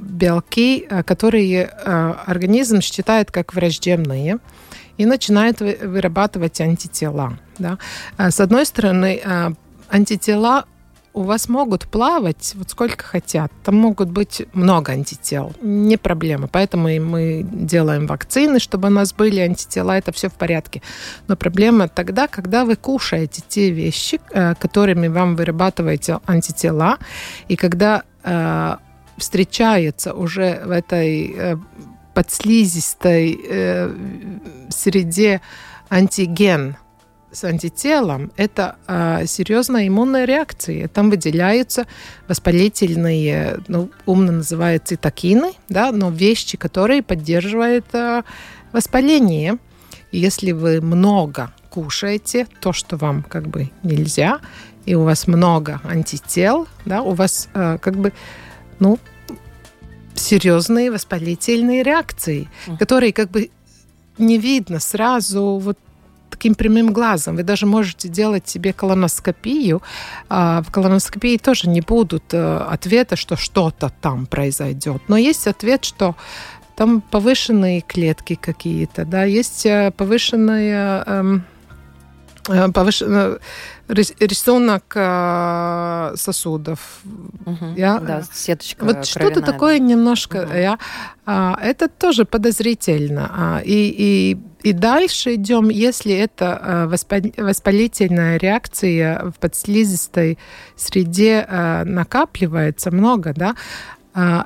белки, 0.00 0.88
которые 1.06 1.66
организм 2.26 2.80
считает 2.80 3.30
как 3.30 3.54
враждебные 3.54 4.38
и 4.98 5.06
начинает 5.06 5.60
вырабатывать 5.60 6.60
антитела. 6.60 7.38
Да? 7.58 7.78
С 8.18 8.40
одной 8.40 8.66
стороны, 8.66 9.22
антитела 9.88 10.64
у 11.12 11.22
вас 11.22 11.48
могут 11.48 11.86
плавать 11.86 12.52
вот 12.54 12.70
сколько 12.70 13.04
хотят. 13.04 13.52
Там 13.64 13.76
могут 13.76 14.10
быть 14.10 14.42
много 14.52 14.92
антител. 14.92 15.52
Не 15.60 15.96
проблема. 15.96 16.46
Поэтому 16.46 16.88
и 16.88 16.98
мы 16.98 17.44
делаем 17.50 18.06
вакцины, 18.06 18.60
чтобы 18.60 18.88
у 18.88 18.90
нас 18.90 19.12
были 19.12 19.40
антитела. 19.40 19.92
Это 19.92 20.12
все 20.12 20.28
в 20.28 20.34
порядке. 20.34 20.82
Но 21.26 21.36
проблема 21.36 21.88
тогда, 21.88 22.28
когда 22.28 22.64
вы 22.64 22.76
кушаете 22.76 23.42
те 23.46 23.70
вещи, 23.70 24.20
э, 24.30 24.54
которыми 24.54 25.08
вам 25.08 25.36
вырабатываете 25.36 26.20
антитела, 26.26 26.98
и 27.48 27.56
когда 27.56 28.04
э, 28.22 28.76
встречается 29.16 30.14
уже 30.14 30.62
в 30.64 30.70
этой 30.70 31.34
э, 31.36 31.56
подслизистой 32.14 33.40
э, 33.48 33.94
среде 34.70 35.40
антиген– 35.88 36.76
с 37.32 37.44
антителом, 37.44 38.32
это 38.36 38.76
э, 38.86 39.26
серьезная 39.26 39.88
иммунная 39.88 40.24
реакция. 40.24 40.88
Там 40.88 41.10
выделяются 41.10 41.86
воспалительные, 42.28 43.60
ну, 43.68 43.90
умно 44.06 44.32
называют 44.32 44.88
цитокины, 44.88 45.52
да, 45.68 45.92
но 45.92 46.10
вещи, 46.10 46.56
которые 46.56 47.02
поддерживают 47.02 47.86
э, 47.94 48.22
воспаление. 48.72 49.58
И 50.12 50.18
если 50.18 50.52
вы 50.52 50.80
много 50.80 51.52
кушаете 51.70 52.46
то, 52.60 52.72
что 52.72 52.96
вам 52.96 53.22
как 53.22 53.46
бы 53.48 53.70
нельзя, 53.82 54.40
и 54.86 54.94
у 54.94 55.04
вас 55.04 55.26
много 55.26 55.80
антител, 55.84 56.66
да, 56.84 57.02
у 57.02 57.12
вас 57.12 57.48
э, 57.54 57.78
как 57.80 57.96
бы, 57.96 58.12
ну, 58.80 58.98
серьезные 60.14 60.90
воспалительные 60.90 61.82
реакции, 61.82 62.48
которые 62.78 63.12
как 63.12 63.30
бы 63.30 63.50
не 64.18 64.38
видно 64.38 64.80
сразу 64.80 65.58
вот 65.58 65.78
таким 66.30 66.54
прямым 66.54 66.92
глазом. 66.92 67.36
Вы 67.36 67.42
даже 67.42 67.66
можете 67.66 68.08
делать 68.08 68.48
себе 68.48 68.72
колоноскопию. 68.72 69.82
А, 70.28 70.62
в 70.62 70.70
колоноскопии 70.70 71.36
тоже 71.36 71.68
не 71.68 71.80
будут 71.80 72.24
э, 72.32 72.56
ответа, 72.56 73.16
что 73.16 73.36
что-то 73.36 73.92
там 74.00 74.26
произойдет. 74.26 75.02
Но 75.08 75.16
есть 75.16 75.46
ответ, 75.46 75.84
что 75.84 76.16
там 76.76 77.02
повышенные 77.02 77.82
клетки 77.82 78.36
какие-то, 78.40 79.04
да, 79.04 79.24
есть 79.24 79.66
э, 79.66 79.92
повышенная 79.94 81.04
эм, 81.06 81.44
э, 82.48 82.68
повышенная 82.72 83.38
рисунок 83.88 84.84
сосудов. 86.16 87.00
Угу, 87.44 87.74
я, 87.76 87.98
да, 87.98 88.22
сеточка 88.32 88.84
Вот 88.84 89.04
что-то 89.04 89.40
такое 89.42 89.78
да. 89.78 89.84
немножко. 89.84 90.44
Угу. 90.44 90.54
Я, 90.54 90.78
а, 91.26 91.58
это 91.60 91.88
тоже 91.88 92.24
подозрительно. 92.24 93.30
А, 93.32 93.60
и, 93.64 93.94
и 93.96 94.38
и 94.62 94.72
дальше 94.72 95.34
идем, 95.36 95.70
если 95.70 96.14
это 96.14 96.60
э, 96.62 97.42
воспалительная 97.42 98.36
реакция 98.36 99.30
в 99.30 99.38
подслизистой 99.40 100.38
среде 100.76 101.46
э, 101.48 101.84
накапливается 101.84 102.90
много, 102.90 103.32
да, 103.34 103.54
э, 104.14 104.42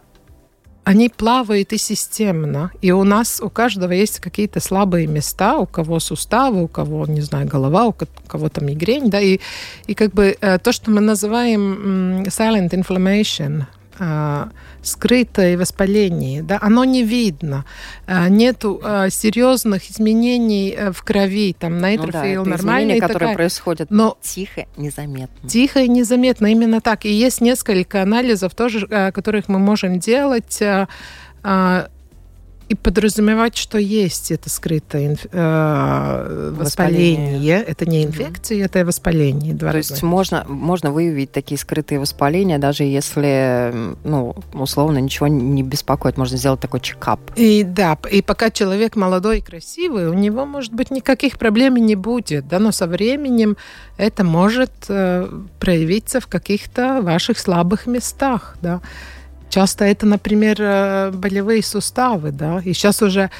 они 0.84 1.08
плавают 1.08 1.72
и 1.72 1.78
системно. 1.78 2.70
И 2.82 2.92
у 2.92 3.04
нас, 3.04 3.40
у 3.40 3.50
каждого 3.50 3.92
есть 3.92 4.20
какие-то 4.20 4.60
слабые 4.60 5.06
места, 5.06 5.56
у 5.56 5.66
кого 5.66 5.98
суставы, 5.98 6.62
у 6.62 6.68
кого, 6.68 7.06
не 7.06 7.22
знаю, 7.22 7.48
голова, 7.48 7.86
у 7.86 7.94
кого-то 8.26 8.62
мигрень, 8.62 9.10
да, 9.10 9.20
и, 9.20 9.40
и 9.86 9.94
как 9.94 10.12
бы 10.12 10.36
то, 10.62 10.72
что 10.72 10.90
мы 10.90 11.00
называем 11.00 12.22
silent 12.24 12.70
inflammation, 12.70 13.64
скрытое 14.82 15.56
воспаление, 15.56 16.42
да, 16.42 16.58
оно 16.60 16.84
не 16.84 17.02
видно, 17.02 17.64
а, 18.06 18.28
нету 18.28 18.80
а, 18.82 19.08
серьезных 19.08 19.90
изменений 19.90 20.74
э, 20.76 20.92
в 20.92 21.02
крови, 21.02 21.54
там 21.58 21.78
нейтрофил 21.78 22.44
ну, 22.44 22.50
да, 22.50 22.56
нормальный, 22.56 23.00
которые 23.00 23.18
такая, 23.18 23.34
происходят 23.34 23.90
но 23.90 24.18
тихо, 24.20 24.66
незаметно. 24.76 25.48
Тихо 25.48 25.80
и 25.80 25.88
незаметно, 25.88 26.48
именно 26.48 26.80
так. 26.80 27.04
И 27.06 27.12
есть 27.12 27.40
несколько 27.40 28.02
анализов 28.02 28.54
тоже, 28.54 28.86
которых 28.86 29.48
мы 29.48 29.58
можем 29.58 29.98
делать 29.98 30.62
и 32.68 32.74
подразумевать, 32.74 33.56
что 33.56 33.78
есть 33.78 34.30
это 34.30 34.48
скрытое 34.48 35.08
инф... 35.08 35.26
э, 35.30 36.54
воспаление. 36.58 37.34
воспаление. 37.34 37.62
Это 37.62 37.86
не 37.86 38.04
инфекция, 38.04 38.58
mm-hmm. 38.58 38.64
это 38.64 38.84
воспаление. 38.84 39.54
Два 39.54 39.70
То 39.70 39.76
разных. 39.76 39.90
есть 39.90 40.02
можно, 40.02 40.44
можно 40.48 40.90
выявить 40.90 41.32
такие 41.32 41.58
скрытые 41.58 42.00
воспаления, 42.00 42.58
даже 42.58 42.84
если, 42.84 43.72
ну, 44.04 44.34
условно, 44.52 44.98
ничего 44.98 45.26
не 45.26 45.62
беспокоит. 45.62 46.16
Можно 46.16 46.36
сделать 46.36 46.60
такой 46.60 46.80
чекап. 46.80 47.20
И 47.36 47.64
да, 47.64 47.98
и 48.10 48.22
пока 48.22 48.50
человек 48.50 48.96
молодой 48.96 49.38
и 49.38 49.42
красивый, 49.42 50.08
у 50.08 50.14
него, 50.14 50.46
может 50.46 50.72
быть, 50.72 50.90
никаких 50.90 51.38
проблем 51.38 51.76
не 51.76 51.96
будет, 51.96 52.48
да, 52.48 52.58
но 52.58 52.72
со 52.72 52.86
временем 52.86 53.56
это 53.96 54.24
может 54.24 54.72
э, 54.88 55.28
проявиться 55.60 56.20
в 56.20 56.26
каких-то 56.26 57.00
ваших 57.02 57.38
слабых 57.38 57.86
местах, 57.86 58.56
да. 58.62 58.80
Часто 59.54 59.84
это, 59.84 60.04
например, 60.04 60.56
э, 60.58 61.10
болевые 61.12 61.62
суставы, 61.62 62.32
да, 62.32 62.60
и 62.64 62.72
сейчас 62.72 63.02
уже 63.02 63.30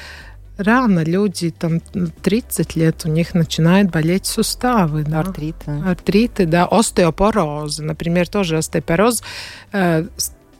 рано 0.57 1.03
люди, 1.03 1.49
там, 1.51 1.81
30 2.23 2.77
лет, 2.77 3.01
у 3.03 3.09
них 3.09 3.33
начинают 3.33 3.91
болеть 3.91 4.25
суставы. 4.25 5.03
Да? 5.03 5.19
Артриты. 5.19 5.71
Артриты, 5.85 6.45
да, 6.45 6.67
остеопороз, 6.71 7.79
например, 7.79 8.29
тоже 8.29 8.57
остеопороз. 8.57 9.23
Э, 9.73 10.05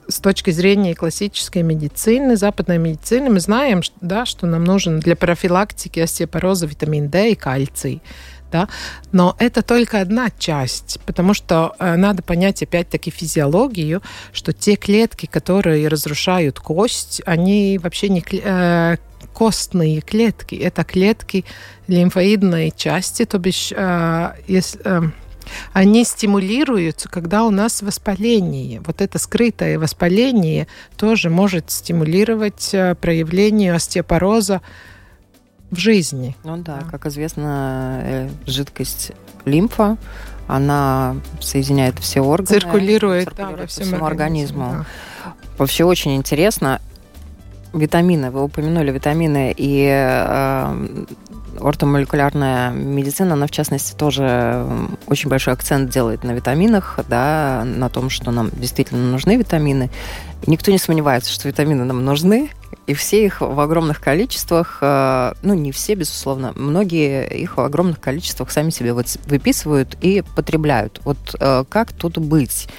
с 0.09 0.19
точки 0.19 0.51
зрения 0.51 0.93
классической 0.93 1.63
медицины, 1.63 2.35
западной 2.35 2.77
медицины, 2.77 3.29
мы 3.29 3.39
знаем, 3.39 3.81
да, 4.01 4.25
что 4.25 4.47
нам 4.47 4.65
нужен 4.65 4.99
для 4.99 5.15
профилактики 5.15 6.01
остеопороза 6.01 6.67
витамин 6.67 7.07
D 7.07 7.31
и 7.31 7.35
кальций 7.35 8.01
да, 8.55 8.69
но 9.11 9.35
это 9.37 9.61
только 9.63 9.99
одна 9.99 10.29
часть, 10.29 10.99
потому 11.05 11.33
что 11.33 11.75
э, 11.77 11.97
надо 11.97 12.23
понять 12.23 12.63
опять-таки 12.63 13.11
физиологию, 13.11 14.01
что 14.31 14.53
те 14.53 14.77
клетки, 14.77 15.25
которые 15.25 15.89
разрушают 15.89 16.61
кость, 16.61 17.21
они 17.25 17.77
вообще 17.83 18.07
не 18.07 18.23
э, 18.31 18.95
костные 19.33 19.99
клетки, 19.99 20.55
это 20.55 20.85
клетки 20.85 21.43
лимфоидной 21.87 22.71
части, 22.71 23.25
то 23.25 23.39
бишь 23.39 23.73
э, 23.75 24.31
если, 24.47 24.79
они 25.73 26.05
стимулируются, 26.05 27.09
когда 27.09 27.43
у 27.43 27.49
нас 27.51 27.81
воспаление. 27.81 28.81
Вот 28.85 29.01
это 29.01 29.19
скрытое 29.19 29.77
воспаление 29.77 30.67
тоже 30.95 31.29
может 31.29 31.71
стимулировать 31.71 32.73
проявление 33.01 33.73
остеопороза 33.73 34.61
в 35.75 35.79
жизни. 35.79 36.35
Ну 36.43 36.57
да, 36.57 36.79
да. 36.81 36.89
как 36.89 37.05
известно, 37.05 37.99
э, 38.03 38.29
жидкость 38.47 39.11
лимфа, 39.45 39.97
она 40.47 41.17
соединяет 41.39 41.99
все 41.99 42.21
органы. 42.21 42.59
Циркулирует, 42.59 43.25
циркулирует 43.29 43.57
да, 43.57 43.63
по 43.63 43.67
всему 43.67 44.05
организму. 44.05 44.85
Да. 45.23 45.33
Вообще 45.57 45.83
очень 45.83 46.15
интересно. 46.15 46.81
Витамины, 47.75 48.31
вы 48.31 48.41
упомянули 48.43 48.89
витамины, 48.91 49.53
и 49.55 49.85
э, 49.91 51.05
ортомолекулярная 51.59 52.71
медицина, 52.71 53.33
она 53.33 53.47
в 53.47 53.51
частности 53.51 53.93
тоже 53.95 54.65
очень 55.07 55.29
большой 55.29 55.53
акцент 55.53 55.89
делает 55.89 56.23
на 56.23 56.31
витаминах, 56.31 56.99
да, 57.09 57.63
на 57.65 57.89
том, 57.89 58.09
что 58.09 58.31
нам 58.31 58.49
действительно 58.53 59.11
нужны 59.11 59.35
витамины. 59.35 59.89
Никто 60.47 60.71
не 60.71 60.77
сомневается, 60.77 61.33
что 61.33 61.49
витамины 61.49 61.83
нам 61.83 62.05
нужны, 62.05 62.49
и 62.87 62.93
все 62.93 63.25
их 63.25 63.41
в 63.41 63.59
огромных 63.59 63.99
количествах, 63.99 64.77
э, 64.79 65.33
ну, 65.41 65.53
не 65.53 65.73
все, 65.73 65.95
безусловно, 65.95 66.53
многие 66.55 67.27
их 67.27 67.57
в 67.57 67.61
огромных 67.61 67.99
количествах 67.99 68.51
сами 68.51 68.69
себе 68.69 68.93
вот 68.93 69.07
выписывают 69.25 69.97
и 69.99 70.23
потребляют. 70.35 71.01
Вот 71.03 71.17
э, 71.37 71.65
как 71.67 71.91
тут 71.91 72.19
быть? 72.19 72.69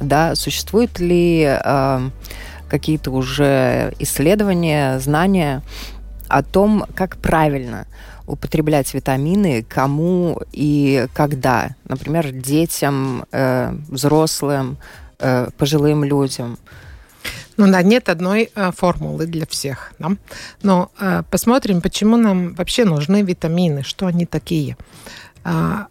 Да, 0.00 0.34
существуют 0.34 0.98
ли 0.98 1.58
какие-то 2.74 3.12
уже 3.12 3.94
исследования, 4.00 4.98
знания 4.98 5.62
о 6.26 6.42
том, 6.42 6.84
как 6.96 7.18
правильно 7.18 7.86
употреблять 8.26 8.92
витамины, 8.94 9.62
кому 9.62 10.40
и 10.50 11.06
когда. 11.14 11.76
Например, 11.84 12.32
детям, 12.32 13.26
э, 13.30 13.72
взрослым, 13.88 14.76
э, 15.20 15.50
пожилым 15.56 16.02
людям. 16.02 16.58
Ну 17.56 17.70
да, 17.70 17.80
нет 17.82 18.08
одной 18.08 18.50
э, 18.52 18.72
формулы 18.76 19.26
для 19.26 19.46
всех. 19.46 19.92
Да? 20.00 20.16
Но 20.62 20.90
э, 20.98 21.22
посмотрим, 21.30 21.80
почему 21.80 22.16
нам 22.16 22.54
вообще 22.54 22.84
нужны 22.84 23.22
витамины, 23.22 23.84
что 23.84 24.06
они 24.06 24.26
такие. 24.26 24.76
А, 25.44 25.86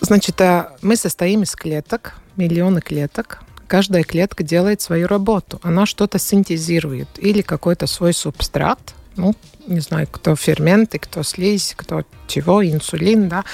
значит, 0.00 0.40
э, 0.40 0.68
мы 0.82 0.94
состоим 0.94 1.42
из 1.42 1.56
клеток, 1.56 2.14
миллионы 2.38 2.80
клеток. 2.80 3.40
Каждая 3.66 4.02
клетка 4.02 4.42
делает 4.42 4.80
свою 4.80 5.06
работу. 5.08 5.60
Она 5.62 5.84
что-то 5.84 6.18
синтезирует 6.18 7.08
или 7.18 7.42
какой-то 7.42 7.86
свой 7.86 8.14
субстрат. 8.14 8.78
Ну, 9.16 9.34
не 9.66 9.80
знаю, 9.80 10.08
кто 10.10 10.34
ферменты, 10.36 10.98
кто 10.98 11.22
слизь, 11.22 11.74
кто 11.76 12.04
чего, 12.26 12.64
инсулин, 12.64 13.28
да. 13.28 13.44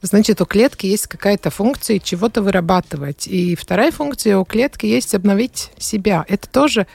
Значит, 0.00 0.40
у 0.40 0.46
клетки 0.46 0.86
есть 0.86 1.06
какая-то 1.06 1.50
функция 1.50 1.98
чего-то 1.98 2.42
вырабатывать. 2.42 3.28
И 3.28 3.54
вторая 3.54 3.92
функция 3.92 4.38
у 4.38 4.44
клетки 4.44 4.86
есть 4.86 5.14
обновить 5.14 5.70
себя. 5.78 6.24
Это 6.28 6.48
тоже 6.48 6.86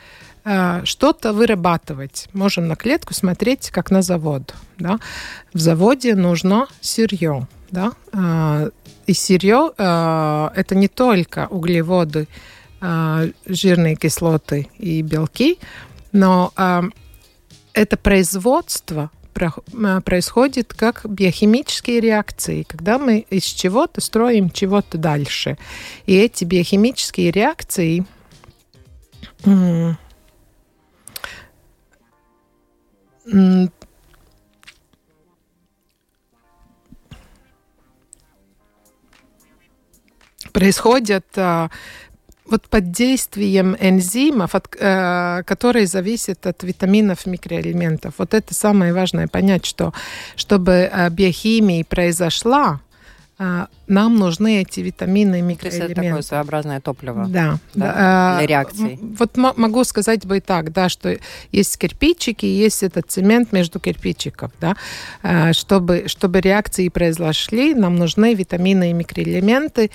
э, 0.44 0.82
что-то 0.84 1.32
вырабатывать. 1.32 2.28
Можем 2.34 2.68
на 2.68 2.76
клетку 2.76 3.14
смотреть 3.14 3.70
как 3.70 3.92
на 3.92 4.02
завод. 4.02 4.56
Да? 4.78 5.00
В 5.54 5.60
заводе 5.60 6.16
нужно 6.16 6.68
сырье. 6.82 7.48
Да? 7.72 7.94
Э, 8.14 8.70
и 9.06 9.14
сырье 9.14 9.72
э, 9.78 10.50
это 10.56 10.76
не 10.76 10.88
только 10.88 11.48
углеводы, 11.50 12.28
э, 12.82 13.32
жирные 13.46 13.96
кислоты 13.96 14.70
и 14.78 15.02
белки, 15.02 15.60
но 16.12 16.52
это 17.74 17.98
производство 17.98 19.12
происходит 19.34 20.74
как 20.74 21.06
биохимические 21.08 22.00
реакции, 22.00 22.64
когда 22.64 22.98
мы 22.98 23.20
из 23.30 23.44
чего-то 23.44 24.02
строим 24.02 24.50
чего-то 24.50 24.98
дальше. 24.98 25.58
И 26.08 26.16
эти 26.16 26.44
биохимические 26.44 27.30
реакции 27.30 28.06
происходят 40.58 41.26
вот 42.50 42.68
под 42.70 42.92
действием 42.92 43.76
энзимов, 43.80 44.56
от, 44.56 44.76
э, 44.80 45.44
которые 45.46 45.88
зависят 45.88 46.46
от 46.48 46.64
витаминов, 46.64 47.26
микроэлементов. 47.26 48.16
Вот 48.18 48.34
это 48.34 48.54
самое 48.54 48.94
важное 48.94 49.28
понять, 49.28 49.66
что 49.66 49.94
чтобы 50.36 50.90
э, 50.92 51.10
биохимия 51.10 51.84
произошла, 51.84 52.80
э, 53.40 53.66
нам 53.88 54.16
нужны 54.16 54.62
эти 54.62 54.80
витамины 54.80 55.40
и 55.40 55.42
микроэлементы. 55.42 55.70
То 55.70 55.76
есть 55.78 55.92
это 55.92 56.02
такое 56.02 56.22
своеобразное 56.22 56.82
топливо 56.82 57.26
да, 57.28 57.60
да, 57.74 57.94
да, 57.94 58.38
для 58.40 58.48
реакции. 58.48 59.00
Вот 59.02 59.38
могу 59.38 59.84
сказать 59.84 60.26
бы 60.26 60.38
и 60.38 60.42
так, 60.42 60.72
да, 60.72 60.90
что 60.90 61.18
есть 61.52 61.78
кирпичики, 61.78 62.46
есть 62.46 62.84
этот 62.84 63.12
цемент 63.12 63.52
между 63.52 63.80
кирпичиков, 63.80 64.52
да, 64.60 64.76
чтобы, 65.54 66.04
чтобы 66.08 66.42
реакции 66.42 66.90
произошли, 66.90 67.74
нам 67.74 67.96
нужны 67.96 68.34
витамины 68.34 68.92
и 68.92 68.94
микроэлементы, 68.94 69.92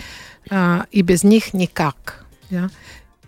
и 0.50 1.02
без 1.02 1.24
них 1.24 1.54
никак. 1.54 2.24
Да. 2.50 2.70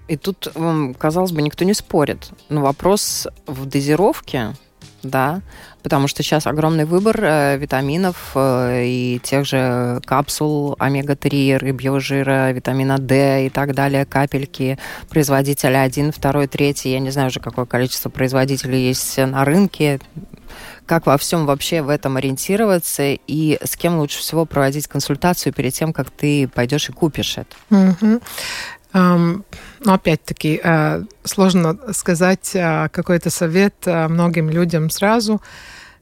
И 0.06 0.16
тут, 0.16 0.52
казалось 0.98 1.32
бы, 1.32 1.40
никто 1.42 1.64
не 1.64 1.74
спорит. 1.74 2.30
Но 2.50 2.60
вопрос 2.60 3.26
в 3.46 3.64
дозировке, 3.66 4.54
да, 5.02 5.40
потому 5.82 6.08
что 6.08 6.22
сейчас 6.22 6.46
огромный 6.46 6.84
выбор 6.84 7.18
э, 7.22 7.56
витаминов 7.58 8.32
э, 8.34 8.84
и 8.86 9.20
тех 9.22 9.46
же 9.46 10.00
капсул 10.04 10.76
омега-3, 10.78 11.58
рыбьего 11.58 12.00
жира, 12.00 12.50
витамина 12.52 12.98
D 12.98 13.46
и 13.46 13.50
так 13.50 13.74
далее, 13.74 14.04
капельки, 14.04 14.78
производителя 15.08 15.82
1, 15.82 16.12
2, 16.18 16.46
3, 16.46 16.74
я 16.84 16.98
не 17.00 17.10
знаю 17.10 17.28
уже, 17.28 17.40
какое 17.40 17.66
количество 17.66 18.08
производителей 18.08 18.88
есть 18.88 19.16
на 19.18 19.44
рынке, 19.44 20.00
как 20.86 21.06
во 21.06 21.16
всем 21.18 21.46
вообще 21.46 21.82
в 21.82 21.88
этом 21.88 22.16
ориентироваться 22.16 23.02
и 23.04 23.58
с 23.62 23.76
кем 23.76 23.98
лучше 23.98 24.18
всего 24.18 24.44
проводить 24.46 24.86
консультацию 24.86 25.52
перед 25.52 25.72
тем, 25.74 25.92
как 25.92 26.10
ты 26.10 26.48
пойдешь 26.48 26.88
и 26.88 26.92
купишь 26.92 27.38
это? 27.38 27.56
Угу. 27.70 28.20
Но 28.94 29.92
опять-таки 29.92 30.60
э, 30.62 31.02
сложно 31.24 31.76
сказать 31.92 32.52
э, 32.54 32.88
какой-то 32.92 33.28
совет 33.28 33.74
э, 33.86 34.06
многим 34.08 34.48
людям 34.50 34.88
сразу. 34.88 35.42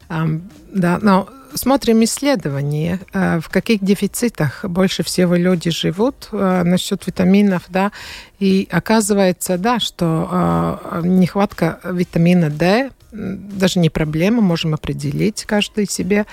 Да, 0.09 0.99
но 1.01 1.27
смотрим 1.55 2.05
исследования, 2.05 3.01
в 3.15 3.45
каких 3.49 3.83
дефицитах 3.83 4.63
больше 4.65 5.03
всего 5.03 5.37
люди 5.37 5.71
живут 5.71 6.29
насчет 6.33 7.07
витаминов, 7.07 7.63
да, 7.69 7.93
и 8.39 8.69
оказывается, 8.71 9.57
да, 9.57 9.81
что 9.81 11.01
нехватка 11.03 11.81
витамина 11.85 12.51
D 12.51 12.91
даже 13.13 13.79
не 13.79 13.91
проблема, 13.91 14.41
можем 14.41 14.75
определить 14.75 15.45
каждый 15.45 15.87
себе. 15.87 16.27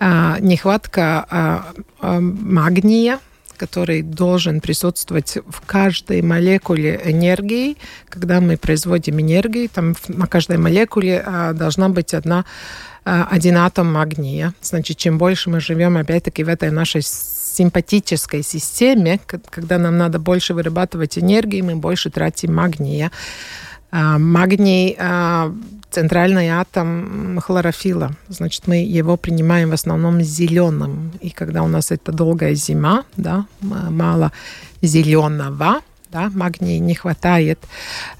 Нехватка 0.00 1.64
магния, 2.00 3.18
который 3.56 4.02
должен 4.02 4.60
присутствовать 4.60 5.38
в 5.46 5.60
каждой 5.66 6.22
молекуле 6.22 7.00
энергии. 7.04 7.76
Когда 8.08 8.40
мы 8.40 8.56
производим 8.56 9.20
энергию, 9.20 9.68
там 9.68 9.94
на 10.08 10.26
каждой 10.26 10.58
молекуле 10.58 11.22
а, 11.24 11.52
должна 11.52 11.88
быть 11.88 12.14
одна, 12.14 12.44
а, 13.04 13.28
один 13.30 13.56
атом 13.56 13.92
магния. 13.92 14.54
Значит, 14.60 14.96
чем 14.96 15.18
больше 15.18 15.50
мы 15.50 15.60
живем, 15.60 15.96
опять-таки, 15.96 16.44
в 16.44 16.48
этой 16.48 16.70
нашей 16.70 17.02
симпатической 17.02 18.42
системе, 18.42 19.20
когда 19.26 19.78
нам 19.78 19.96
надо 19.96 20.18
больше 20.18 20.54
вырабатывать 20.54 21.18
энергии, 21.18 21.60
мы 21.62 21.76
больше 21.76 22.10
тратим 22.10 22.54
магния. 22.54 23.10
А, 23.94 24.18
магний 24.18 24.98
центральный 25.90 26.48
атом 26.48 27.38
хлорофила. 27.40 28.16
Значит, 28.28 28.66
мы 28.66 28.78
его 28.78 29.16
принимаем 29.16 29.70
в 29.70 29.74
основном 29.74 30.20
зеленым. 30.22 31.12
И 31.20 31.30
когда 31.30 31.62
у 31.62 31.68
нас 31.68 31.92
это 31.92 32.10
долгая 32.10 32.54
зима, 32.54 33.04
да, 33.16 33.46
мало 33.60 34.32
зеленого, 34.82 35.82
да, 36.14 36.30
магния 36.34 36.78
не 36.78 36.94
хватает. 36.94 37.58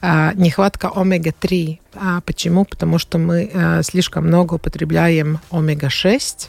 А, 0.00 0.32
нехватка 0.34 0.90
омега-3. 0.94 1.78
А 1.94 2.20
почему? 2.20 2.64
Потому 2.64 2.98
что 2.98 3.18
мы 3.18 3.50
а, 3.54 3.82
слишком 3.82 4.26
много 4.26 4.54
употребляем 4.54 5.38
омега-6, 5.50 6.48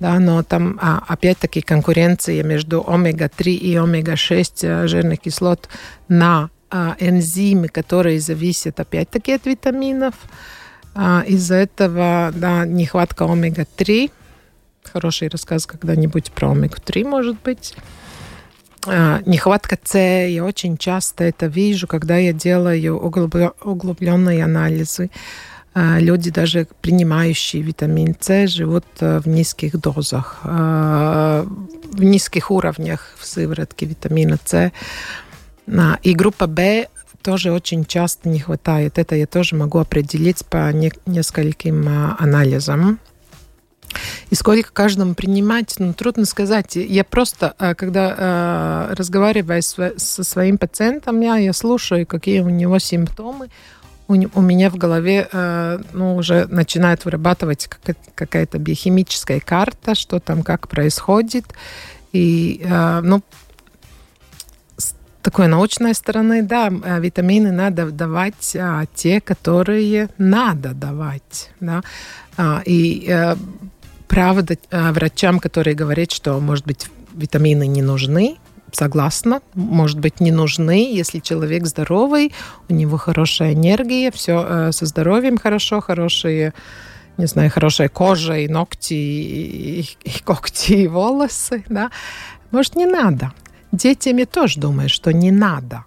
да, 0.00 0.18
но 0.18 0.42
там 0.42 0.78
а, 0.80 1.02
опять-таки 1.08 1.62
конкуренция 1.62 2.42
между 2.42 2.84
омега-3 2.86 3.52
и 3.52 3.76
омега-6 3.76 4.50
а, 4.62 4.86
жирных 4.86 5.20
кислот 5.20 5.68
на 6.08 6.50
а, 6.76 6.96
энзимы, 6.98 7.68
которые 7.68 8.18
зависят 8.18 8.80
опять-таки 8.80 9.32
от 9.32 9.46
витаминов. 9.46 10.14
А, 10.96 11.22
из-за 11.24 11.54
этого 11.54 12.32
да, 12.34 12.66
нехватка 12.66 13.26
омега-3. 13.26 14.10
Хороший 14.82 15.28
рассказ 15.28 15.66
когда-нибудь 15.66 16.32
про 16.32 16.50
омегу-3, 16.50 17.04
может 17.04 17.40
быть. 17.42 17.76
А, 18.88 19.22
нехватка 19.24 19.78
С. 19.84 19.96
Я 20.26 20.44
очень 20.44 20.76
часто 20.76 21.22
это 21.22 21.46
вижу, 21.46 21.86
когда 21.86 22.16
я 22.16 22.32
делаю 22.32 22.98
углубленные 22.98 24.42
анализы. 24.42 25.10
А, 25.74 25.98
люди, 25.98 26.30
даже 26.30 26.68
принимающие 26.80 27.60
витамин 27.62 28.16
С, 28.18 28.48
живут 28.48 28.84
а, 29.00 29.20
в 29.20 29.28
низких 29.28 29.78
дозах, 29.80 30.40
а, 30.42 31.44
в 31.44 32.02
низких 32.02 32.50
уровнях 32.50 33.14
в 33.18 33.24
сыворотке 33.26 33.86
витамина 33.86 34.38
С. 34.44 34.72
И 36.02 36.14
группа 36.14 36.46
В 36.46 36.86
тоже 37.24 37.52
очень 37.52 37.84
часто 37.86 38.28
не 38.28 38.38
хватает. 38.38 38.98
Это 38.98 39.16
я 39.16 39.26
тоже 39.26 39.56
могу 39.56 39.78
определить 39.78 40.44
по 40.44 40.70
не, 40.72 40.92
нескольким 41.06 41.86
а, 41.88 42.16
анализам. 42.18 43.00
И 44.30 44.34
сколько 44.34 44.72
каждому 44.72 45.14
принимать, 45.14 45.74
ну, 45.78 45.94
трудно 45.94 46.26
сказать. 46.26 46.76
Я 46.76 47.02
просто, 47.02 47.54
а, 47.58 47.74
когда 47.74 48.14
а, 48.16 48.94
разговариваю 48.94 49.62
со 49.62 50.24
своим 50.24 50.58
пациентом, 50.58 51.20
я, 51.22 51.36
я 51.36 51.52
слушаю, 51.54 52.06
какие 52.06 52.40
у 52.40 52.50
него 52.50 52.78
симптомы, 52.78 53.48
у, 54.06 54.12
у 54.12 54.42
меня 54.42 54.68
в 54.68 54.76
голове 54.76 55.26
ну, 55.94 56.16
уже 56.16 56.46
начинает 56.48 57.06
вырабатывать 57.06 57.70
какая-то 58.14 58.58
биохимическая 58.58 59.40
карта, 59.40 59.94
что 59.94 60.20
там 60.20 60.42
как 60.42 60.68
происходит. 60.68 61.46
И 62.12 62.62
ну, 63.02 63.22
такой 65.24 65.48
научной 65.48 65.94
стороны, 65.94 66.42
да, 66.42 66.68
э, 66.68 67.00
витамины 67.00 67.50
надо 67.50 67.90
давать 67.90 68.54
а, 68.56 68.84
те, 68.94 69.20
которые 69.20 70.08
надо 70.18 70.74
давать, 70.74 71.50
да, 71.60 71.82
а, 72.36 72.62
и 72.66 73.08
а, 73.10 73.36
правда 74.06 74.56
врачам, 74.70 75.40
которые 75.40 75.74
говорят, 75.74 76.12
что, 76.12 76.38
может 76.40 76.66
быть, 76.66 76.88
витамины 77.14 77.66
не 77.66 77.82
нужны, 77.82 78.36
согласна, 78.70 79.40
может 79.54 79.98
быть, 79.98 80.20
не 80.20 80.30
нужны, 80.30 80.92
если 80.92 81.20
человек 81.20 81.66
здоровый, 81.66 82.32
у 82.68 82.74
него 82.74 82.98
хорошая 82.98 83.54
энергия, 83.54 84.10
все 84.10 84.44
э, 84.46 84.72
со 84.72 84.86
здоровьем 84.86 85.38
хорошо, 85.38 85.80
хорошие, 85.80 86.52
не 87.16 87.26
знаю, 87.26 87.50
хорошая 87.50 87.88
кожа 87.88 88.36
и 88.38 88.48
ногти, 88.48 88.94
и, 88.94 89.88
и 90.04 90.22
когти, 90.24 90.72
и 90.72 90.88
волосы, 90.88 91.64
да. 91.68 91.90
Может, 92.50 92.76
не 92.76 92.86
надо. 92.86 93.32
Детям 93.74 94.24
тоже 94.26 94.60
думаю, 94.60 94.88
что 94.88 95.12
не 95.12 95.32
надо. 95.32 95.84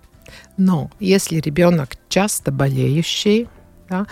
Но 0.57 0.91
если 0.99 1.39
ребенок 1.39 1.91
часто 2.09 2.51
болеющий, 2.51 3.47
да, 3.87 4.07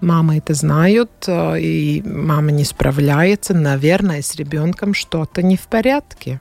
мамы 0.00 0.38
это 0.38 0.54
знают, 0.54 1.10
э, 1.28 1.60
и 1.60 2.02
мама 2.02 2.50
не 2.50 2.64
справляется, 2.64 3.54
наверное, 3.54 4.20
с 4.20 4.34
ребенком 4.34 4.94
что-то 4.94 5.42
не 5.42 5.56
в 5.56 5.68
порядке. 5.68 6.40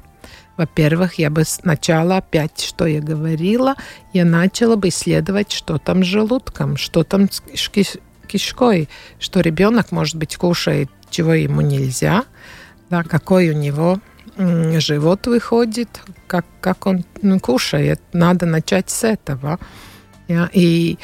Во-первых, 0.58 1.20
я 1.20 1.30
бы 1.30 1.44
сначала 1.46 2.18
опять, 2.18 2.60
что 2.60 2.88
я 2.88 3.02
говорила, 3.02 3.76
я 4.12 4.26
начала 4.26 4.76
бы 4.76 4.88
исследовать, 4.88 5.52
что 5.52 5.78
там 5.78 6.04
с 6.04 6.08
желудком, 6.08 6.78
что 6.78 7.04
там 7.04 7.30
с 7.30 7.70
кишкой, 8.28 8.90
что 9.20 9.42
ребенок, 9.42 9.92
может 9.92 10.16
быть, 10.16 10.38
кушает, 10.38 10.90
чего 11.12 11.34
ему 11.34 11.62
нельзя, 11.62 12.24
да, 12.90 13.04
какой 13.04 13.50
у 13.52 13.54
него 13.54 14.00
живот 14.38 15.28
выходит, 15.28 15.90
как, 16.28 16.46
как 16.62 16.86
он 16.86 17.06
ну, 17.22 17.40
кушает. 17.40 18.02
Надо 18.14 18.46
начать 18.46 18.90
с 18.90 19.04
этого. 19.04 19.60
И 20.54 20.98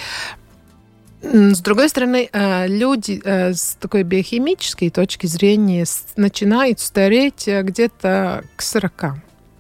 с 1.22 1.60
другой 1.60 1.90
стороны, 1.90 2.30
э, 2.32 2.68
люди 2.68 3.22
э, 3.24 3.54
с 3.54 3.76
такой 3.80 4.04
биохимической 4.04 4.90
точки 4.90 5.28
зрения 5.28 5.86
начинают 6.16 6.80
стареть 6.80 7.48
э, 7.48 7.62
где-то 7.62 8.46
к 8.56 8.62
40. 8.62 9.16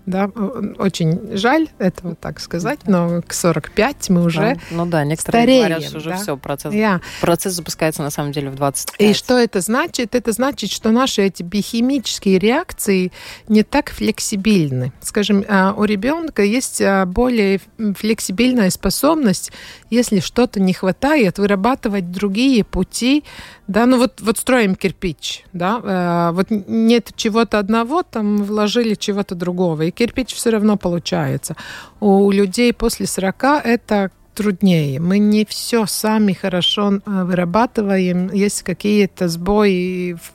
Да, 0.09 0.31
очень 0.79 1.37
жаль 1.37 1.67
этого 1.77 2.15
так 2.15 2.39
сказать, 2.39 2.79
но 2.87 3.21
к 3.21 3.31
45 3.31 4.09
мы 4.09 4.23
уже 4.23 4.39
да. 4.39 4.55
Ну 4.71 4.85
да, 4.87 5.03
некоторые 5.03 5.43
стареем, 5.43 5.67
говорят, 5.67 5.83
что 5.83 5.97
уже 5.97 6.09
да? 6.09 6.17
все, 6.17 6.37
процесс, 6.37 6.73
yeah. 6.73 6.99
процесс 7.21 7.53
запускается 7.53 8.01
на 8.01 8.09
самом 8.09 8.31
деле 8.31 8.49
в 8.49 8.55
25. 8.55 8.99
И 8.99 9.13
что 9.13 9.37
это 9.37 9.61
значит? 9.61 10.15
Это 10.15 10.31
значит, 10.31 10.71
что 10.71 10.89
наши 10.89 11.21
эти 11.21 11.43
биохимические 11.43 12.39
реакции 12.39 13.11
не 13.47 13.61
так 13.61 13.91
флексибильны. 13.91 14.93
Скажем, 15.01 15.45
а, 15.47 15.75
у 15.77 15.83
ребенка 15.83 16.41
есть 16.41 16.81
а, 16.81 17.05
более 17.05 17.61
флексибильная 17.77 18.71
способность, 18.71 19.51
если 19.89 20.19
что-то 20.19 20.59
не 20.59 20.73
хватает, 20.73 21.39
вырабатывать 21.39 22.11
другие 22.11 22.63
пути 22.63 23.23
да, 23.67 23.85
ну 23.85 23.97
вот, 23.99 24.19
вот 24.21 24.37
строим 24.39 24.75
кирпич, 24.75 25.43
да, 25.53 25.79
э, 25.83 26.35
вот 26.35 26.47
нет 26.49 27.11
чего-то 27.15 27.59
одного, 27.59 28.01
там 28.01 28.37
вложили 28.37 28.95
чего-то 28.95 29.35
другого, 29.35 29.83
и 29.83 29.91
кирпич 29.91 30.33
все 30.33 30.49
равно 30.49 30.75
получается. 30.75 31.55
У 31.99 32.31
людей 32.31 32.73
после 32.73 33.05
40 33.05 33.43
это 33.63 34.11
труднее. 34.33 34.99
Мы 34.99 35.19
не 35.19 35.45
все 35.45 35.85
сами 35.85 36.33
хорошо 36.33 36.93
э, 36.93 37.23
вырабатываем, 37.23 38.33
есть 38.33 38.63
какие-то 38.63 39.27
сбои 39.27 40.13
в 40.13 40.31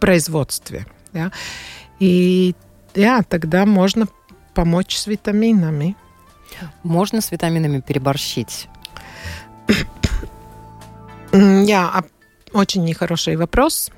производстве. 0.00 0.86
Да? 1.12 1.30
И 2.00 2.54
да, 2.94 3.22
тогда 3.22 3.66
можно 3.66 4.06
помочь 4.54 4.96
с 4.96 5.06
витаминами. 5.06 5.96
Можно 6.82 7.20
с 7.20 7.30
витаминами 7.30 7.80
переборщить? 7.80 8.68
Я 11.34 12.04
очень 12.52 12.84
нехороший 12.84 13.36
вопрос. 13.36 13.90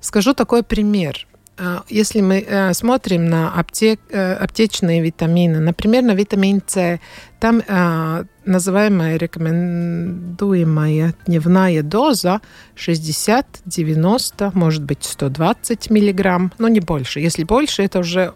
Скажу 0.00 0.34
такой 0.34 0.62
пример. 0.64 1.26
А, 1.56 1.84
если 1.88 2.20
мы 2.20 2.40
э, 2.40 2.74
смотрим 2.74 3.26
на 3.26 3.52
аптек, 3.52 4.00
э, 4.10 4.32
аптечные 4.32 5.00
витамины, 5.00 5.60
например, 5.60 6.02
на 6.02 6.14
витамин 6.14 6.60
С, 6.66 6.98
там 7.38 7.62
а, 7.68 8.24
называемая 8.44 9.16
рекомендуемая 9.16 11.14
дневная 11.26 11.82
доза 11.82 12.40
60, 12.74 13.46
90, 13.64 14.50
может 14.54 14.82
быть 14.82 15.04
120 15.04 15.90
миллиграмм, 15.90 16.52
но 16.58 16.66
не 16.66 16.80
больше. 16.80 17.20
Если 17.20 17.44
больше, 17.44 17.84
это 17.84 18.00
уже 18.00 18.34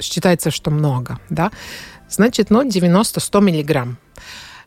считается, 0.00 0.50
что 0.50 0.70
много. 0.70 1.18
Да? 1.28 1.50
Значит, 2.08 2.48
ну, 2.48 2.66
90-100 2.66 3.42
миллиграмм. 3.42 3.98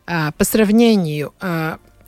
А, 0.05 0.31
по 0.33 0.43
сравнению, 0.43 1.33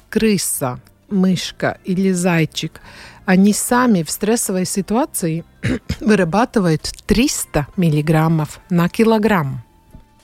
крыса 0.09 0.79
мышка 1.11 1.77
или 1.83 2.11
зайчик, 2.11 2.81
они 3.25 3.53
сами 3.53 4.03
в 4.03 4.09
стрессовой 4.09 4.65
ситуации 4.65 5.43
вырабатывают 5.99 6.91
300 7.05 7.67
миллиграммов 7.77 8.59
на 8.69 8.89
килограмм 8.89 9.61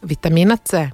витамина 0.02 0.58
С. 0.64 0.92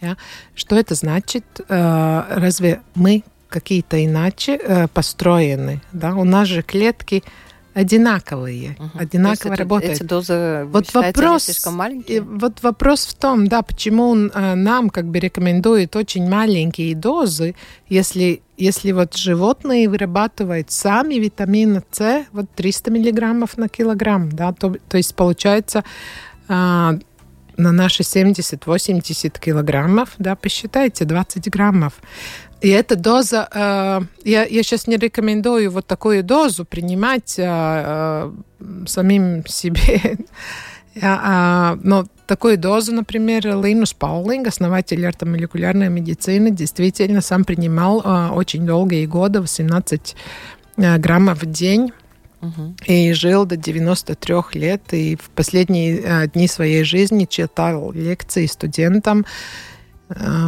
Ja? 0.00 0.16
Что 0.54 0.76
это 0.76 0.94
значит? 0.94 1.44
Э, 1.68 2.24
разве 2.28 2.80
мы 2.94 3.22
какие-то 3.48 4.04
иначе 4.04 4.56
э, 4.56 4.88
построены? 4.88 5.80
Да? 5.92 6.14
У 6.14 6.24
нас 6.24 6.48
же 6.48 6.62
клетки 6.62 7.22
одинаковые, 7.74 8.76
угу. 8.78 8.98
одинаково 8.98 9.52
это, 9.52 9.62
работают. 9.62 9.96
Эти 9.96 10.02
дозы 10.02 10.64
вот 10.66 10.92
вопрос, 10.94 11.44
слишком 11.44 11.74
маленькие? 11.74 12.20
Вот 12.20 12.62
вопрос 12.62 13.06
в 13.06 13.14
том, 13.14 13.48
да, 13.48 13.62
почему 13.62 14.08
он 14.10 14.30
э, 14.34 14.54
нам 14.54 14.90
как 14.90 15.06
бы 15.06 15.18
рекомендует 15.18 15.96
очень 15.96 16.28
маленькие 16.28 16.94
дозы, 16.94 17.54
если, 17.88 18.42
если 18.56 18.92
вот 18.92 19.16
животные 19.16 19.88
вырабатывают 19.88 20.70
сами 20.70 21.14
витамина 21.14 21.82
С, 21.90 22.24
вот 22.32 22.46
300 22.54 22.90
миллиграммов 22.90 23.56
на 23.56 23.68
килограмм, 23.68 24.30
да, 24.30 24.52
то, 24.52 24.74
то 24.88 24.96
есть 24.96 25.14
получается 25.14 25.84
а, 26.48 26.98
на 27.56 27.72
наши 27.72 28.02
70-80 28.02 29.40
килограммов, 29.40 30.10
да, 30.18 30.36
посчитайте, 30.36 31.04
20 31.04 31.50
граммов. 31.50 31.94
И 32.62 32.68
эта 32.68 32.94
доза, 32.94 33.48
э, 33.52 34.00
я, 34.24 34.44
я 34.44 34.62
сейчас 34.62 34.86
не 34.86 34.96
рекомендую 34.96 35.68
вот 35.72 35.84
такую 35.88 36.22
дозу 36.22 36.64
принимать 36.64 37.34
э, 37.36 37.42
э, 37.44 38.32
самим 38.86 39.44
себе. 39.46 40.16
Я, 40.94 41.76
но 41.82 42.06
такую 42.28 42.56
дозу, 42.58 42.92
например, 42.94 43.46
Линус 43.60 43.94
Паулинг, 43.94 44.46
основатель 44.46 45.04
ортомолекулярной 45.04 45.88
медицины, 45.88 46.52
действительно 46.52 47.20
сам 47.20 47.44
принимал 47.44 48.00
очень 48.32 48.64
долгие 48.64 49.06
годы, 49.06 49.40
18 49.40 50.14
граммов 50.76 51.42
в 51.42 51.50
день. 51.50 51.92
Угу. 52.42 52.74
И 52.86 53.12
жил 53.12 53.44
до 53.44 53.56
93 53.56 54.34
лет, 54.54 54.82
и 54.92 55.16
в 55.16 55.30
последние 55.30 56.28
дни 56.28 56.48
своей 56.48 56.82
жизни 56.84 57.24
читал 57.24 57.92
лекции 57.92 58.46
студентам, 58.46 59.24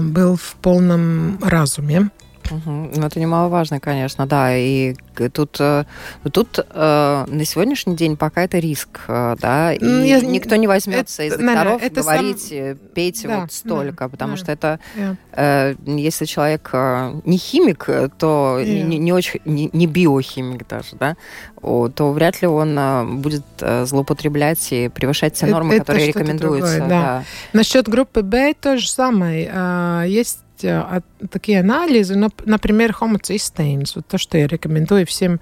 был 0.03 0.37
в 0.37 0.57
полном 0.61 1.39
разуме. 1.43 2.11
Угу. 2.51 2.91
Ну, 2.97 3.07
это 3.07 3.21
немаловажно, 3.21 3.81
конечно, 3.81 4.27
да. 4.27 4.57
И 4.57 4.95
тут, 5.33 5.57
э, 5.61 5.85
тут 6.33 6.59
э, 6.59 7.25
на 7.27 7.45
сегодняшний 7.45 7.97
день 7.97 8.17
пока 8.17 8.43
это 8.43 8.59
риск, 8.59 9.01
да, 9.09 9.73
и 9.73 9.85
Я, 9.85 10.21
никто 10.21 10.57
не 10.57 10.67
возьмется 10.67 11.23
это, 11.23 11.35
из 11.35 11.41
докторов 11.41 11.83
это 11.83 12.03
говорить, 12.03 12.43
сам... 12.43 12.79
пейте 12.95 13.29
да, 13.29 13.41
вот 13.41 13.53
столько, 13.53 14.05
да, 14.05 14.09
потому 14.09 14.33
да, 14.33 14.37
что 14.37 14.53
это, 14.53 14.81
yeah. 14.97 15.77
если 15.87 16.25
человек 16.25 16.71
не 16.73 17.37
химик, 17.39 17.87
то 18.19 18.59
yeah. 18.61 18.83
не, 18.83 18.99
не 18.99 19.13
очень, 19.13 19.41
не, 19.45 19.71
не 19.73 19.87
биохимик 19.87 20.67
даже, 20.69 20.97
да, 20.97 21.17
то 21.61 22.13
вряд 22.13 22.43
ли 22.43 22.49
он 22.49 23.21
будет 23.21 23.45
злоупотреблять 23.59 24.73
и 24.73 24.89
превышать 24.89 25.35
те 25.35 25.47
нормы, 25.47 25.75
это, 25.77 25.85
которые 25.85 26.09
рекомендуются. 26.09 26.79
Другое, 26.79 26.89
да. 26.89 27.05
Да. 27.05 27.25
Насчет 27.53 27.89
группы 27.89 28.23
Б 28.23 28.55
то 28.55 28.79
же 28.79 28.89
самое. 28.89 29.51
А, 29.53 30.05
есть 30.05 30.41
такие 30.59 31.61
анализы, 31.61 32.17
например, 32.45 32.93
хомоцистеинс, 32.93 33.97
вот 33.97 34.07
то, 34.07 34.19
что 34.19 34.39
я 34.39 34.47
рекомендую 34.47 35.07
всем 35.07 35.41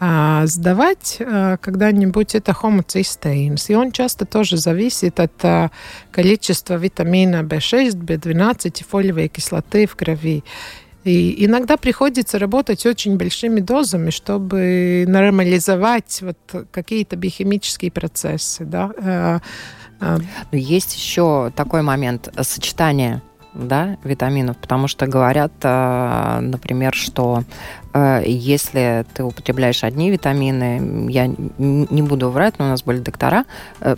а, 0.00 0.46
сдавать 0.46 1.18
а, 1.20 1.56
когда-нибудь, 1.56 2.34
это 2.34 2.52
хомоцистеинс. 2.52 3.70
И 3.70 3.74
он 3.74 3.90
часто 3.90 4.26
тоже 4.26 4.56
зависит 4.56 5.18
от 5.18 5.32
а, 5.44 5.70
количества 6.12 6.74
витамина 6.74 7.42
В6, 7.42 7.94
В12 7.94 8.80
и 8.80 8.84
фолиевой 8.84 9.28
кислоты 9.28 9.86
в 9.86 9.96
крови. 9.96 10.44
И 11.04 11.44
иногда 11.44 11.76
приходится 11.76 12.38
работать 12.38 12.84
очень 12.86 13.16
большими 13.16 13.60
дозами, 13.60 14.10
чтобы 14.10 15.04
нормализовать 15.08 16.20
вот 16.22 16.66
какие-то 16.70 17.16
биохимические 17.16 17.90
процессы. 17.90 18.64
Да? 18.64 18.92
А, 18.98 19.40
а. 20.00 20.18
Есть 20.52 20.94
еще 20.94 21.52
такой 21.56 21.82
момент 21.82 22.28
сочетания 22.42 23.22
да, 23.58 23.98
витаминов, 24.04 24.56
потому 24.56 24.88
что 24.88 25.06
говорят, 25.06 25.52
э, 25.62 26.38
например, 26.40 26.94
что 26.94 27.42
э, 27.92 28.22
если 28.24 29.04
ты 29.14 29.24
употребляешь 29.24 29.84
одни 29.84 30.10
витамины, 30.10 31.10
я 31.10 31.26
не 31.26 32.02
буду 32.02 32.30
врать, 32.30 32.54
но 32.58 32.66
у 32.66 32.68
нас 32.68 32.82
были 32.82 32.98
доктора, 32.98 33.44
э, 33.80 33.96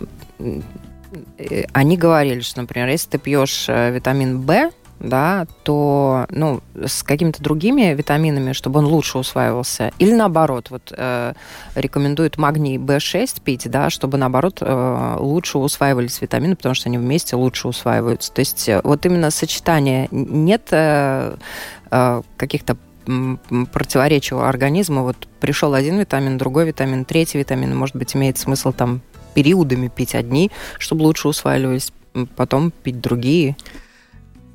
они 1.73 1.97
говорили, 1.97 2.39
что, 2.39 2.61
например, 2.61 2.87
если 2.87 3.11
ты 3.11 3.17
пьешь 3.17 3.67
витамин 3.67 4.41
В, 4.41 4.71
да, 5.01 5.47
то 5.63 6.25
ну, 6.29 6.61
с 6.75 7.03
какими-то 7.03 7.41
другими 7.41 7.93
витаминами, 7.93 8.53
чтобы 8.53 8.79
он 8.79 8.85
лучше 8.85 9.17
усваивался, 9.17 9.91
или 9.99 10.13
наоборот, 10.13 10.69
вот 10.69 10.93
э, 10.95 11.33
рекомендуют 11.75 12.37
магний 12.37 12.77
B6 12.77 13.41
пить, 13.43 13.69
да, 13.69 13.89
чтобы 13.89 14.17
наоборот 14.17 14.59
э, 14.61 15.15
лучше 15.19 15.57
усваивались 15.57 16.21
витамины, 16.21 16.55
потому 16.55 16.75
что 16.75 16.89
они 16.89 16.97
вместе 16.97 17.35
лучше 17.35 17.67
усваиваются. 17.67 18.31
То 18.31 18.39
есть 18.39 18.69
э, 18.69 18.81
вот 18.83 19.05
именно 19.05 19.31
сочетание 19.31 20.07
нет 20.11 20.67
э, 20.71 21.35
э, 21.89 22.21
каких-то 22.37 22.77
противоречия 23.71 24.35
у 24.35 24.39
организма. 24.41 25.01
Вот 25.01 25.27
пришел 25.39 25.73
один 25.73 25.99
витамин, 25.99 26.37
другой 26.37 26.67
витамин, 26.67 27.03
третий 27.03 27.39
витамин, 27.39 27.75
может 27.75 27.95
быть, 27.95 28.15
имеет 28.15 28.37
смысл 28.37 28.71
там 28.71 29.01
периодами 29.33 29.87
пить 29.87 30.13
одни, 30.13 30.51
чтобы 30.77 31.03
лучше 31.03 31.27
усваивались, 31.27 31.91
потом 32.35 32.69
пить 32.69 33.01
другие. 33.01 33.55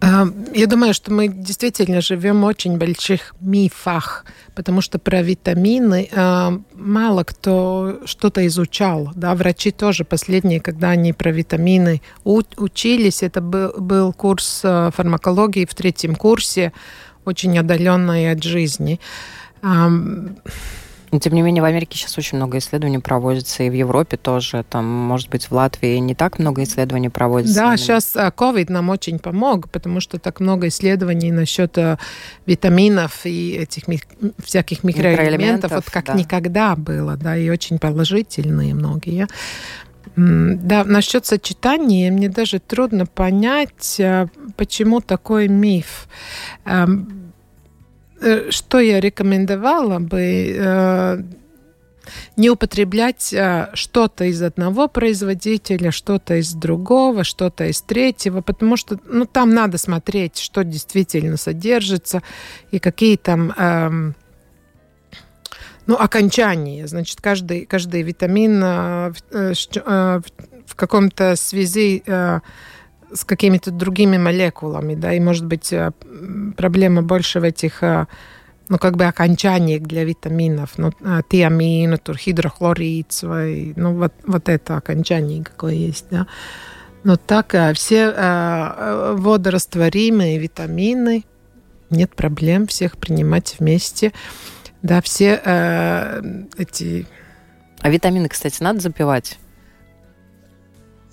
А, 0.06 0.28
я 0.54 0.66
думаю, 0.68 0.94
что 0.94 1.12
мы 1.12 1.26
действительно 1.26 2.00
живем 2.00 2.42
в 2.42 2.44
очень 2.44 2.78
больших 2.78 3.34
мифах, 3.40 4.24
потому 4.54 4.80
что 4.80 5.00
про 5.00 5.20
витамины 5.20 6.08
а, 6.14 6.60
мало 6.74 7.24
кто 7.24 7.98
что-то 8.04 8.46
изучал. 8.46 9.10
Да? 9.16 9.34
Врачи 9.34 9.72
тоже 9.72 10.04
последние, 10.04 10.60
когда 10.60 10.90
они 10.90 11.12
про 11.12 11.32
витамины 11.32 12.02
учились, 12.24 13.24
это 13.24 13.40
был, 13.40 14.12
курс 14.12 14.60
а, 14.62 14.92
фармакологии 14.92 15.64
в 15.64 15.74
третьем 15.74 16.14
курсе, 16.14 16.72
очень 17.24 17.58
отдаленный 17.58 18.30
от 18.30 18.44
жизни. 18.44 19.00
Но, 21.12 21.18
тем 21.18 21.34
не 21.34 21.42
менее, 21.42 21.62
в 21.62 21.64
Америке 21.64 21.98
сейчас 21.98 22.18
очень 22.18 22.36
много 22.36 22.58
исследований 22.58 22.98
проводится, 22.98 23.62
и 23.62 23.70
в 23.70 23.72
Европе 23.72 24.16
тоже. 24.16 24.64
Там, 24.68 24.84
может 24.84 25.28
быть, 25.28 25.46
в 25.46 25.52
Латвии 25.52 25.96
не 25.98 26.14
так 26.14 26.38
много 26.38 26.62
исследований 26.62 27.08
проводится. 27.08 27.54
Да, 27.54 27.64
именно. 27.64 27.78
сейчас 27.78 28.14
COVID 28.16 28.72
нам 28.72 28.88
очень 28.90 29.18
помог, 29.18 29.70
потому 29.70 30.00
что 30.00 30.18
так 30.18 30.40
много 30.40 30.68
исследований 30.68 31.30
насчет 31.30 31.78
э, 31.78 31.98
витаминов 32.46 33.24
и 33.24 33.52
этих 33.52 33.88
ми 33.88 34.00
всяких 34.42 34.84
микроэлементов, 34.84 35.24
микроэлементов 35.24 35.72
вот 35.72 35.84
как 35.90 36.06
да. 36.06 36.14
никогда 36.14 36.76
было, 36.76 37.16
да, 37.16 37.36
и 37.36 37.48
очень 37.50 37.78
положительные 37.78 38.74
многие. 38.74 39.28
Да, 40.16 40.84
насчет 40.84 41.26
сочетания 41.26 42.10
мне 42.10 42.28
даже 42.28 42.58
трудно 42.58 43.06
понять, 43.06 43.96
э, 43.98 44.28
почему 44.56 45.00
такой 45.00 45.48
миф. 45.48 46.08
Э, 48.20 48.50
что 48.50 48.80
я 48.80 49.00
рекомендовала 49.00 49.98
бы 49.98 50.54
э, 50.56 51.22
не 52.36 52.48
употреблять 52.48 53.32
э, 53.32 53.68
что-то 53.74 54.24
из 54.24 54.40
одного 54.40 54.88
производителя, 54.88 55.90
что-то 55.90 56.36
из 56.36 56.54
другого, 56.54 57.24
что-то 57.24 57.66
из 57.66 57.82
третьего, 57.82 58.40
потому 58.40 58.78
что 58.78 58.98
ну, 59.04 59.26
там 59.26 59.50
надо 59.50 59.76
смотреть, 59.76 60.38
что 60.38 60.64
действительно 60.64 61.36
содержится 61.36 62.22
и 62.70 62.78
какие 62.78 63.16
там 63.16 63.52
эм, 63.52 64.14
ну, 65.86 65.96
окончания. 65.96 66.86
Значит, 66.86 67.20
каждый, 67.20 67.66
каждый 67.66 68.00
витамин 68.02 68.60
в 69.30 70.74
каком-то 70.74 71.36
связи 71.36 72.02
с 73.12 73.24
какими-то 73.24 73.70
другими 73.70 74.18
молекулами, 74.18 74.94
да, 74.94 75.12
и 75.12 75.20
может 75.20 75.46
быть 75.46 75.72
э, 75.72 75.92
проблема 76.56 77.02
больше 77.02 77.40
в 77.40 77.44
этих 77.44 77.82
э, 77.82 78.06
ну, 78.68 78.78
как 78.78 78.96
бы 78.96 79.04
окончаниях 79.04 79.82
для 79.82 80.04
витаминов, 80.04 80.78
ну, 80.78 80.92
э, 81.00 81.20
тиамин, 81.28 81.96
турхидрохлорид, 81.98 83.12
свой, 83.12 83.72
ну, 83.76 83.94
вот, 83.94 84.12
вот 84.26 84.48
это 84.48 84.76
окончание 84.76 85.44
какое 85.44 85.74
есть, 85.74 86.06
да. 86.10 86.26
Но 87.04 87.16
так 87.16 87.54
все 87.74 88.10
водорастворимые 89.14 90.38
витамины, 90.38 91.24
нет 91.88 92.16
проблем 92.16 92.66
всех 92.66 92.98
принимать 92.98 93.54
вместе, 93.60 94.12
да, 94.82 95.00
все 95.00 95.40
эти... 96.58 97.06
А 97.80 97.90
витамины, 97.90 98.28
кстати, 98.28 98.60
надо 98.60 98.80
запивать? 98.80 99.38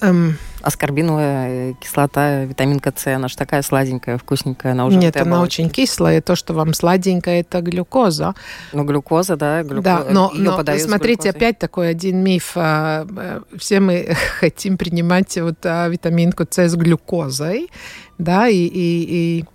Эм... 0.03 0.37
Аскорбиновая 0.61 1.73
кислота, 1.73 2.45
витаминка 2.45 2.93
С, 2.95 3.07
она 3.07 3.27
же 3.27 3.35
такая 3.35 3.61
сладенькая, 3.61 4.17
вкусненькая, 4.17 4.71
она 4.71 4.85
уже 4.85 4.97
Нет, 4.97 5.17
она 5.17 5.41
очень 5.41 5.69
кислая. 5.69 6.21
То, 6.21 6.37
что 6.37 6.53
вам 6.53 6.73
сладенькая, 6.73 7.41
это 7.41 7.59
глюкоза. 7.61 8.33
Ну, 8.71 8.85
глюкоза, 8.85 9.35
да. 9.35 9.61
Глюко... 9.63 9.81
Да, 9.81 10.05
но, 10.09 10.31
но 10.33 10.63
смотрите, 10.77 11.31
опять 11.31 11.59
такой 11.59 11.89
один 11.89 12.23
миф. 12.23 12.53
А, 12.55 13.05
э, 13.17 13.41
все 13.57 13.81
мы 13.81 14.15
хотим 14.39 14.77
принимать 14.77 15.37
вот 15.37 15.65
а, 15.65 15.89
витаминку 15.89 16.45
С 16.49 16.57
с 16.69 16.75
глюкозой, 16.75 17.69
да, 18.17 18.47
и, 18.47 18.55
и, 18.55 19.39
и 19.39 19.45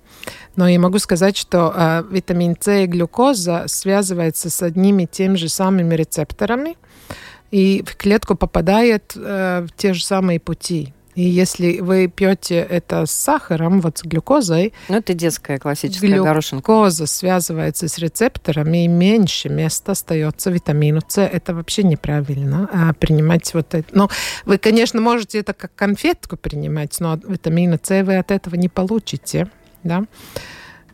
но 0.57 0.69
я 0.69 0.81
могу 0.81 0.99
сказать, 0.99 1.37
что 1.37 1.73
э, 1.75 2.03
витамин 2.11 2.57
С 2.61 2.71
и 2.83 2.87
глюкоза 2.87 3.65
связываются 3.67 4.51
с 4.51 4.61
одними 4.61 5.05
и 5.05 5.07
теми 5.07 5.37
же 5.37 5.49
самыми 5.49 5.95
рецепторами, 5.95 6.77
и 7.51 7.83
в 7.87 7.97
клетку 7.97 8.35
попадает 8.35 9.13
э, 9.17 9.67
в 9.69 9.77
те 9.77 9.95
же 9.95 10.05
самые 10.05 10.41
пути. 10.41 10.93
И 11.19 11.23
если 11.23 11.81
вы 11.81 12.07
пьете 12.07 12.59
это 12.59 13.05
с 13.05 13.11
сахаром, 13.11 13.81
вот 13.81 13.99
с 13.99 14.03
глюкозой... 14.05 14.73
Ну, 14.89 14.99
это 14.99 15.15
детская 15.15 15.59
классическая 15.59 16.07
глюкоза 16.07 16.29
горошинка. 16.29 16.73
Глюкоза 16.73 17.07
связывается 17.09 17.89
с 17.89 17.99
рецепторами, 17.99 18.85
и 18.85 18.87
меньше 18.87 19.49
места 19.49 19.93
остается 19.93 20.51
витамину 20.51 21.01
С. 21.09 21.21
Это 21.21 21.57
вообще 21.57 21.83
неправильно. 21.83 22.71
А 22.73 22.93
принимать 22.93 23.53
вот 23.53 23.75
это... 23.75 23.89
Ну, 23.91 24.09
вы, 24.45 24.59
конечно, 24.59 25.01
можете 25.01 25.41
это 25.41 25.55
как 25.55 25.75
конфетку 25.75 26.37
принимать, 26.37 26.95
но 27.01 27.19
витамина 27.27 27.81
С 27.83 28.05
вы 28.05 28.17
от 28.17 28.31
этого 28.31 28.55
не 28.55 28.69
получите. 28.69 29.49
Да? 29.83 30.05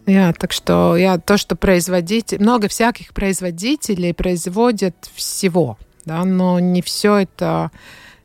Я, 0.07 0.33
так 0.33 0.53
что 0.53 0.97
я, 0.97 1.19
то, 1.19 1.37
что 1.37 1.55
производитель, 1.55 2.41
много 2.41 2.69
всяких 2.69 3.13
производителей 3.13 4.15
производят 4.15 4.95
всего 5.15 5.77
да, 6.05 6.25
но 6.25 6.59
не 6.61 6.83
все 6.83 7.19
это 7.19 7.71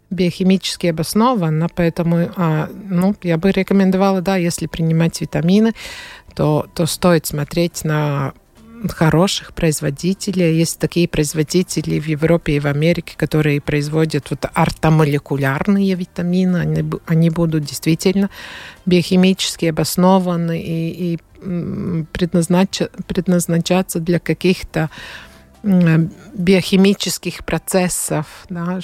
биохимически 0.10 0.88
обосновано, 0.88 1.68
поэтому 1.74 2.32
а, 2.36 2.70
ну, 2.90 3.16
я 3.22 3.38
бы 3.38 3.52
рекомендовала, 3.52 4.22
да, 4.22 4.38
если 4.38 4.66
принимать 4.66 5.22
витамины, 5.22 5.74
то, 6.36 6.68
то 6.74 6.86
стоит 6.86 7.26
смотреть 7.26 7.84
на 7.84 8.34
хороших 8.88 9.54
производителей. 9.54 10.58
Есть 10.58 10.80
такие 10.80 11.08
производители 11.08 12.00
в 12.00 12.08
Европе 12.08 12.54
и 12.56 12.60
в 12.60 12.68
Америке, 12.68 13.14
которые 13.18 13.62
производят 13.62 14.30
вот 14.30 14.46
ортомолекулярные 14.54 15.96
витамины. 15.96 16.58
Они, 16.58 16.90
они 17.06 17.30
будут 17.30 17.66
действительно 17.66 18.30
биохимически 18.86 19.66
обоснованы 19.66 20.62
и, 20.62 21.14
и 21.14 21.20
предназнач, 22.12 22.82
предназначаться 23.08 24.00
для 24.00 24.20
каких-то 24.20 24.90
биохимических 25.64 27.46
процессов. 27.46 28.26
Да, 28.50 28.80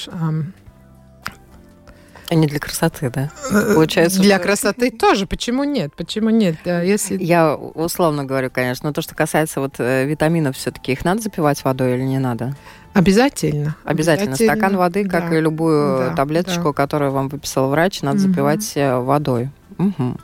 а 2.29 2.35
не 2.35 2.47
для 2.47 2.59
красоты, 2.59 3.11
да? 3.11 3.29
Э, 3.51 3.73
Получается, 3.75 4.19
для 4.21 4.38
что... 4.38 4.45
красоты 4.45 4.89
тоже. 4.89 5.27
Почему 5.27 5.63
нет? 5.63 5.93
Почему 5.95 6.31
нет? 6.31 6.55
Если... 6.65 7.23
Я 7.23 7.55
условно 7.55 8.25
говорю, 8.25 8.49
конечно, 8.49 8.89
но 8.89 8.93
то, 8.93 9.01
что 9.01 9.13
касается 9.13 9.59
вот 9.59 9.75
э, 9.77 10.05
витаминов, 10.05 10.57
все-таки 10.57 10.93
их 10.93 11.05
надо 11.05 11.21
запивать 11.21 11.63
водой 11.63 11.95
или 11.95 12.03
не 12.03 12.17
надо? 12.17 12.55
Обязательно. 12.93 13.75
Обязательно. 13.83 14.33
Обязательно. 14.33 14.35
Стакан 14.35 14.77
воды, 14.77 15.07
как 15.07 15.29
да. 15.29 15.38
и 15.38 15.41
любую 15.41 15.99
да, 15.99 16.15
таблеточку, 16.15 16.63
да. 16.69 16.73
которую 16.73 17.11
вам 17.11 17.27
выписал 17.27 17.69
врач, 17.69 18.01
надо 18.01 18.17
угу. 18.17 18.27
запивать 18.27 18.71
э, 18.75 18.97
водой. 18.97 19.49
Угу. 19.77 20.17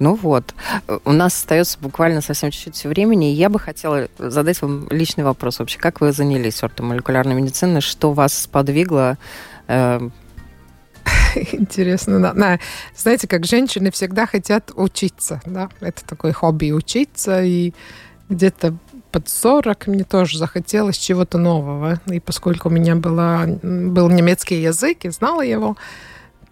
Ну 0.00 0.14
вот, 0.14 0.54
у 1.04 1.12
нас 1.12 1.34
остается 1.34 1.78
буквально 1.78 2.22
совсем 2.22 2.50
чуть-чуть 2.50 2.84
времени, 2.84 3.30
и 3.30 3.34
я 3.34 3.50
бы 3.50 3.58
хотела 3.58 4.08
задать 4.18 4.60
вам 4.62 4.88
личный 4.90 5.24
вопрос 5.24 5.58
вообще. 5.58 5.78
Как 5.78 6.00
вы 6.00 6.12
занялись 6.12 6.62
ортомолекулярной 6.62 7.34
медициной? 7.34 7.82
Что 7.82 8.12
вас 8.12 8.32
сподвигло 8.32 9.18
э, 9.68 10.00
Интересно, 11.52 12.20
да. 12.20 12.32
да. 12.32 12.58
Знаете, 12.96 13.28
как 13.28 13.44
женщины 13.44 13.90
всегда 13.90 14.26
хотят 14.26 14.70
учиться, 14.74 15.40
да? 15.44 15.68
Это 15.80 16.04
такое 16.06 16.32
хобби 16.32 16.72
учиться, 16.72 17.42
и 17.42 17.72
где-то 18.28 18.74
под 19.12 19.28
40 19.28 19.86
мне 19.88 20.04
тоже 20.04 20.38
захотелось 20.38 20.96
чего-то 20.96 21.38
нового. 21.38 22.00
И 22.06 22.20
поскольку 22.20 22.68
у 22.68 22.72
меня 22.72 22.96
была, 22.96 23.44
был 23.46 24.08
немецкий 24.08 24.62
язык, 24.62 25.04
и 25.04 25.10
знала 25.10 25.42
его, 25.42 25.76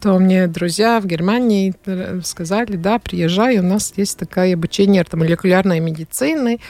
то 0.01 0.19
мне 0.19 0.47
друзья 0.47 1.01
в 1.01 1.07
Германии 1.07 1.75
э, 1.87 2.21
сказали, 2.23 2.77
да, 2.77 2.99
приезжай, 2.99 3.59
у 3.59 3.63
нас 3.63 3.93
есть 3.97 4.19
такое 4.19 4.55
обучение 4.55 5.05
молекулярной 5.13 5.81
медицины. 5.81 6.61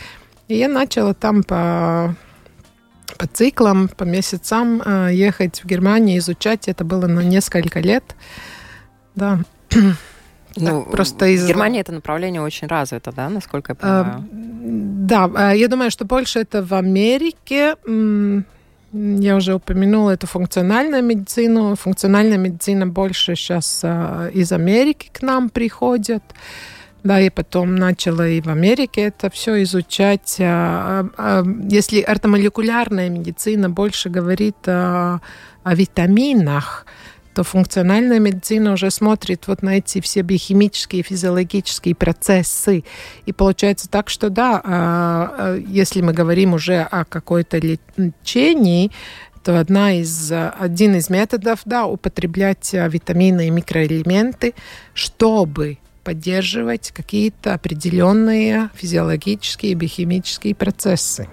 И 0.49 0.57
я 0.57 0.69
начала 0.69 1.13
там 1.13 1.43
по, 1.43 2.15
по 3.19 3.27
циклам, 3.27 3.89
по 3.89 4.05
месяцам 4.05 4.81
э, 4.83 5.11
ехать 5.13 5.63
в 5.63 5.67
Германию, 5.67 6.19
изучать. 6.19 6.69
Это 6.69 6.85
было 6.85 7.07
на 7.07 7.21
несколько 7.21 7.81
лет. 7.81 8.05
Да. 9.15 9.41
Ну, 10.57 10.83
так, 10.83 10.91
просто 10.91 11.27
из... 11.27 11.45
В 11.45 11.47
Германии 11.47 11.81
это 11.81 11.93
направление 11.93 12.41
очень 12.41 12.67
развито, 12.67 13.13
да, 13.13 13.29
насколько 13.29 13.73
я 13.73 13.75
понимаю? 13.77 14.29
Да, 14.33 15.53
я 15.53 15.69
думаю, 15.69 15.93
что 15.93 16.05
больше 16.05 16.41
это 16.41 16.65
в 16.65 16.75
Америке. 16.75 17.77
Я 18.93 19.37
уже 19.37 19.55
упомянула 19.55 20.13
эту 20.13 20.27
функциональную 20.27 21.03
медицину. 21.03 21.77
Функциональная 21.77 22.39
медицина 22.39 22.87
больше 22.87 23.35
сейчас 23.35 23.81
а, 23.85 24.29
из 24.29 24.51
Америки 24.53 25.11
к 25.13 25.21
нам 25.23 25.51
приходит. 25.51 26.23
Да, 27.05 27.21
и 27.21 27.31
потом 27.31 27.77
начала 27.77 28.27
и 28.27 28.41
в 28.41 28.49
Америке 28.49 29.03
это 29.03 29.31
все 29.31 29.63
изучать. 29.63 30.37
Если 30.39 32.01
ортомолекулярная 32.01 33.09
медицина 33.09 33.71
больше 33.71 34.11
говорит 34.11 34.57
о, 34.67 35.21
о 35.63 35.75
витаминах, 35.75 36.87
то 37.39 37.45
функциональная 37.45 38.19
медицина 38.19 38.73
уже 38.73 38.91
смотрит 38.91 39.47
вот 39.47 39.63
на 39.63 39.79
эти 39.79 40.01
все 40.01 40.23
биохимические, 40.23 41.05
физиологические 41.05 41.95
процессы. 41.95 42.83
И 43.27 43.33
получается 43.33 43.89
так, 43.89 44.11
что 44.11 44.29
да, 44.29 44.61
а, 44.65 45.35
а, 45.39 45.57
если 45.57 46.01
мы 46.01 46.13
говорим 46.13 46.55
уже 46.55 46.81
о 46.81 47.05
какой-то 47.05 47.59
лечении, 47.59 48.91
то 49.45 49.61
одна 49.61 49.93
из, 49.93 50.33
один 50.33 50.97
из 50.97 51.11
методов, 51.11 51.61
да, 51.65 51.87
употреблять 51.87 52.73
витамины 52.73 53.47
и 53.47 53.51
микроэлементы, 53.51 54.55
чтобы 54.93 55.79
поддерживать 56.03 56.91
какие-то 56.91 57.55
определенные 57.55 58.71
физиологические 58.75 59.71
и 59.71 59.75
биохимические 59.77 60.57
процессы. 60.57 61.29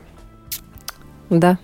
Да, 1.32 1.58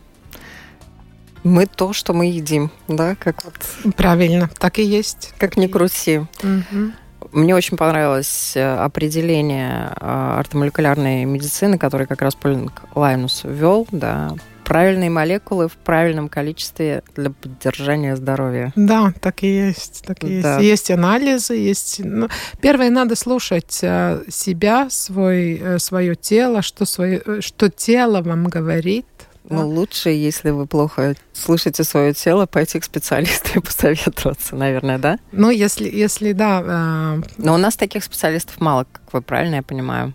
мы 1.44 1.66
то, 1.66 1.94
что 1.94 2.14
мы 2.14 2.28
едим, 2.28 2.72
да, 2.88 3.16
как 3.16 3.44
вот. 3.44 3.96
Правильно, 3.96 4.50
так 4.60 4.80
и 4.80 4.84
есть. 4.84 5.34
Как 5.38 5.58
ни 5.58 5.68
крути. 5.68 6.20
Угу. 6.20 6.92
Мне 7.32 7.56
очень 7.56 7.78
понравилось 7.78 8.54
э, 8.56 8.76
определение 8.78 9.94
э, 10.00 10.36
ортомолекулярной 10.40 11.26
медицины, 11.26 11.78
которое 11.78 12.06
как 12.06 12.22
раз 12.22 12.36
Полинг 12.36 12.82
Лайнус 12.94 13.42
ввел, 13.44 13.88
да, 13.92 14.36
правильные 14.66 15.10
молекулы 15.10 15.68
в 15.68 15.74
правильном 15.74 16.30
количестве 16.30 17.04
для 17.16 17.30
поддержания 17.30 18.16
здоровья. 18.16 18.74
Да, 18.76 19.14
так 19.22 19.44
и 19.44 19.48
есть. 19.48 20.04
Так 20.06 20.24
и 20.24 20.42
да. 20.42 20.60
есть. 20.60 20.70
есть 20.70 20.92
анализы, 20.92 21.54
есть. 21.56 22.02
Ну, 22.04 22.28
первое, 22.60 22.90
надо 22.90 23.16
слушать 23.16 23.80
э, 23.82 24.24
себя, 24.30 24.90
свой, 24.90 25.80
свое 25.80 26.16
тело, 26.16 26.62
что, 26.62 26.86
свое, 26.86 27.42
что 27.42 27.70
тело 27.70 28.22
вам 28.22 28.46
говорит, 28.46 29.06
ну, 29.50 29.68
лучше, 29.68 30.10
если 30.10 30.52
вы 30.52 30.68
плохо 30.68 31.16
слышите 31.34 31.84
свое 31.84 32.14
тело, 32.14 32.46
пойти 32.46 32.80
к 32.80 32.84
специалисту 32.84 33.60
и 33.60 33.60
посоветоваться, 33.62 34.56
наверное, 34.56 34.98
да? 34.98 35.18
Ну, 35.32 35.50
если, 35.50 35.90
если 35.90 36.32
да. 36.34 36.62
Э... 36.64 37.22
Но 37.38 37.56
у 37.56 37.58
нас 37.58 37.76
таких 37.76 38.04
специалистов 38.04 38.62
мало, 38.62 38.86
как 38.92 39.14
вы 39.14 39.22
правильно 39.22 39.56
я 39.56 39.64
понимаю. 39.64 40.14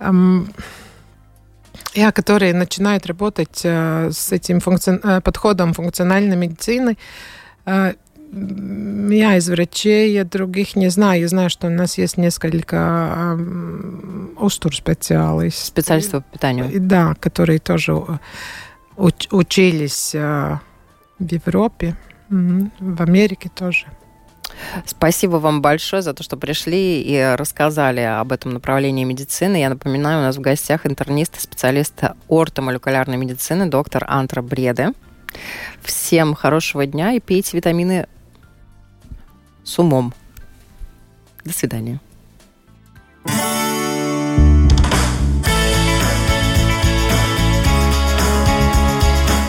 Эм... 0.00 0.52
Я, 1.94 2.12
которые 2.12 2.52
начинают 2.52 3.06
работать 3.06 3.60
э, 3.64 4.10
с 4.12 4.32
этим 4.32 4.60
функци... 4.60 5.00
э, 5.02 5.20
подходом 5.20 5.72
функциональной 5.72 6.36
медицины, 6.36 6.98
э, 7.64 7.94
я 8.32 9.36
из 9.36 9.48
врачей, 9.48 10.12
я 10.12 10.24
других 10.24 10.76
не 10.76 10.88
знаю. 10.88 11.20
Я 11.20 11.28
знаю, 11.28 11.50
что 11.50 11.68
у 11.68 11.70
нас 11.70 11.98
есть 11.98 12.16
несколько 12.16 13.38
устур 14.38 14.74
специалистов. 14.74 15.66
Специалистов 15.66 16.24
по 16.24 16.32
питанию. 16.32 16.68
Да, 16.80 17.14
которые 17.20 17.58
тоже 17.58 17.94
уч 18.96 19.28
учились 19.30 20.14
в 20.14 20.60
Европе, 21.18 21.96
в 22.28 23.02
Америке 23.02 23.50
тоже. 23.54 23.86
Спасибо 24.84 25.36
вам 25.36 25.60
большое 25.60 26.02
за 26.02 26.14
то, 26.14 26.22
что 26.22 26.36
пришли 26.36 27.02
и 27.02 27.34
рассказали 27.36 28.00
об 28.00 28.32
этом 28.32 28.52
направлении 28.52 29.04
медицины. 29.04 29.56
Я 29.56 29.68
напоминаю, 29.68 30.20
у 30.20 30.22
нас 30.22 30.36
в 30.36 30.40
гостях 30.40 30.86
интернист 30.86 31.36
и 31.36 31.40
специалист 31.40 32.00
ортомолекулярной 32.28 33.16
медицины 33.16 33.66
доктор 33.66 34.04
Антра 34.08 34.42
Бреде. 34.42 34.92
Всем 35.82 36.34
хорошего 36.34 36.86
дня 36.86 37.12
и 37.12 37.20
пейте 37.20 37.56
витамины 37.56 38.06
с 39.64 39.78
умом. 39.78 40.14
До 41.44 41.52
свидания. 41.52 42.00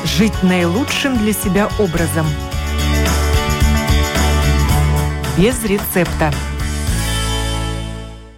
Жить 0.06 0.42
наилучшим 0.42 1.18
для 1.20 1.32
себя 1.32 1.70
образом. 1.80 2.26
Без 5.38 5.64
рецепта. 5.64 6.34